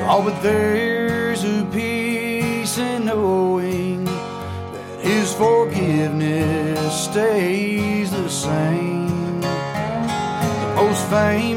Oh, 0.08 0.22
but 0.24 0.40
there's 0.44 1.44
a 1.44 1.66
peace 1.74 2.78
in 2.78 3.06
knowing 3.06 4.06
that 4.06 5.00
his 5.02 5.34
forgiveness 5.34 7.06
stays 7.06 8.12
the 8.12 8.30
same. 8.30 9.42
The 9.42 10.74
most 10.76 11.10
famous 11.10 11.55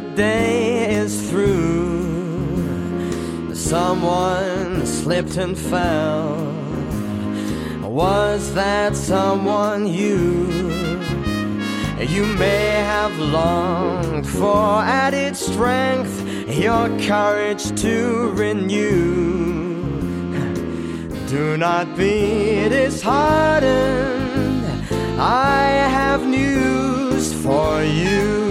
Another 0.00 0.16
day 0.16 0.94
is 0.94 1.30
through. 1.30 2.74
Someone 3.54 4.86
slipped 4.86 5.36
and 5.36 5.58
fell. 5.58 6.54
Was 7.82 8.54
that 8.54 8.96
someone 8.96 9.86
you? 9.86 10.48
You 11.98 12.24
may 12.38 12.82
have 12.92 13.18
longed 13.18 14.26
for 14.26 14.80
added 14.80 15.36
strength, 15.36 16.48
your 16.48 16.88
courage 17.00 17.78
to 17.82 18.30
renew. 18.30 19.82
Do 21.28 21.58
not 21.58 21.94
be 21.94 22.68
disheartened. 22.70 24.64
I 25.18 25.64
have 25.98 26.26
news 26.26 27.34
for 27.42 27.82
you. 27.82 28.49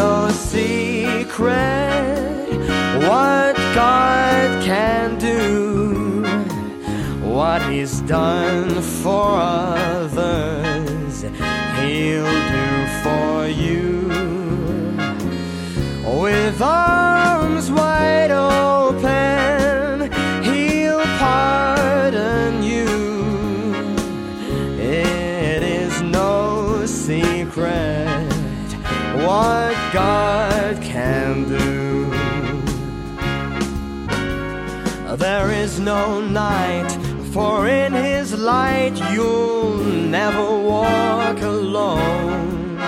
No 0.00 0.30
secret 0.30 1.36
what 3.08 3.54
God 3.82 4.48
can 4.64 5.18
do. 5.18 6.24
What 7.36 7.60
He's 7.70 8.00
done 8.20 8.70
for 9.02 9.28
others, 9.36 11.14
He'll 11.78 12.38
do 12.56 12.70
for 13.04 13.34
you. 13.64 13.88
With 16.22 16.60
arms 16.62 17.59
God 29.92 30.80
can 30.82 31.48
do. 31.48 32.10
There 35.16 35.50
is 35.50 35.80
no 35.80 36.20
night, 36.20 36.88
for 37.32 37.66
in 37.66 37.92
His 37.92 38.32
light 38.38 38.96
you'll 39.12 39.78
never 39.78 40.58
walk 40.58 41.40
alone. 41.40 42.78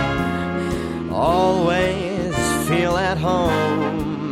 Always 1.11 2.35
feel 2.69 2.97
at 2.97 3.19
home 3.19 4.31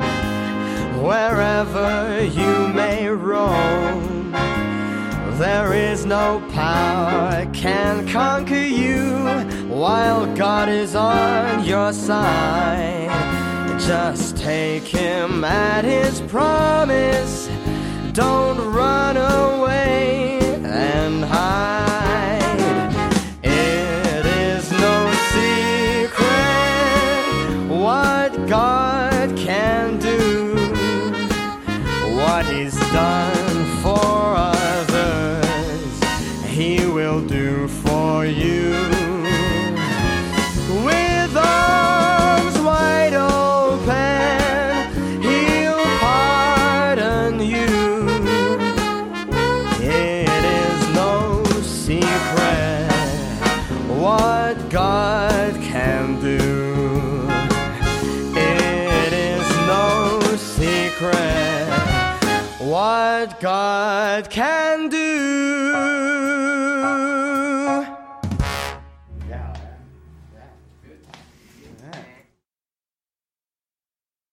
wherever 1.03 2.23
you 2.23 2.69
may 2.69 3.09
roam. 3.09 4.31
There 5.39 5.73
is 5.73 6.07
no 6.07 6.41
power 6.53 7.47
can 7.53 8.07
conquer 8.07 8.55
you 8.55 9.11
while 9.81 10.27
God 10.37 10.69
is 10.69 10.95
on 10.95 11.65
your 11.65 11.91
side. 11.95 13.09
Just 13.81 14.37
take 14.37 14.83
Him 14.85 15.43
at 15.43 15.87
His 15.87 16.21
promise. 16.21 17.49
Don't 18.13 18.59
run 18.75 19.17
away 19.17 19.50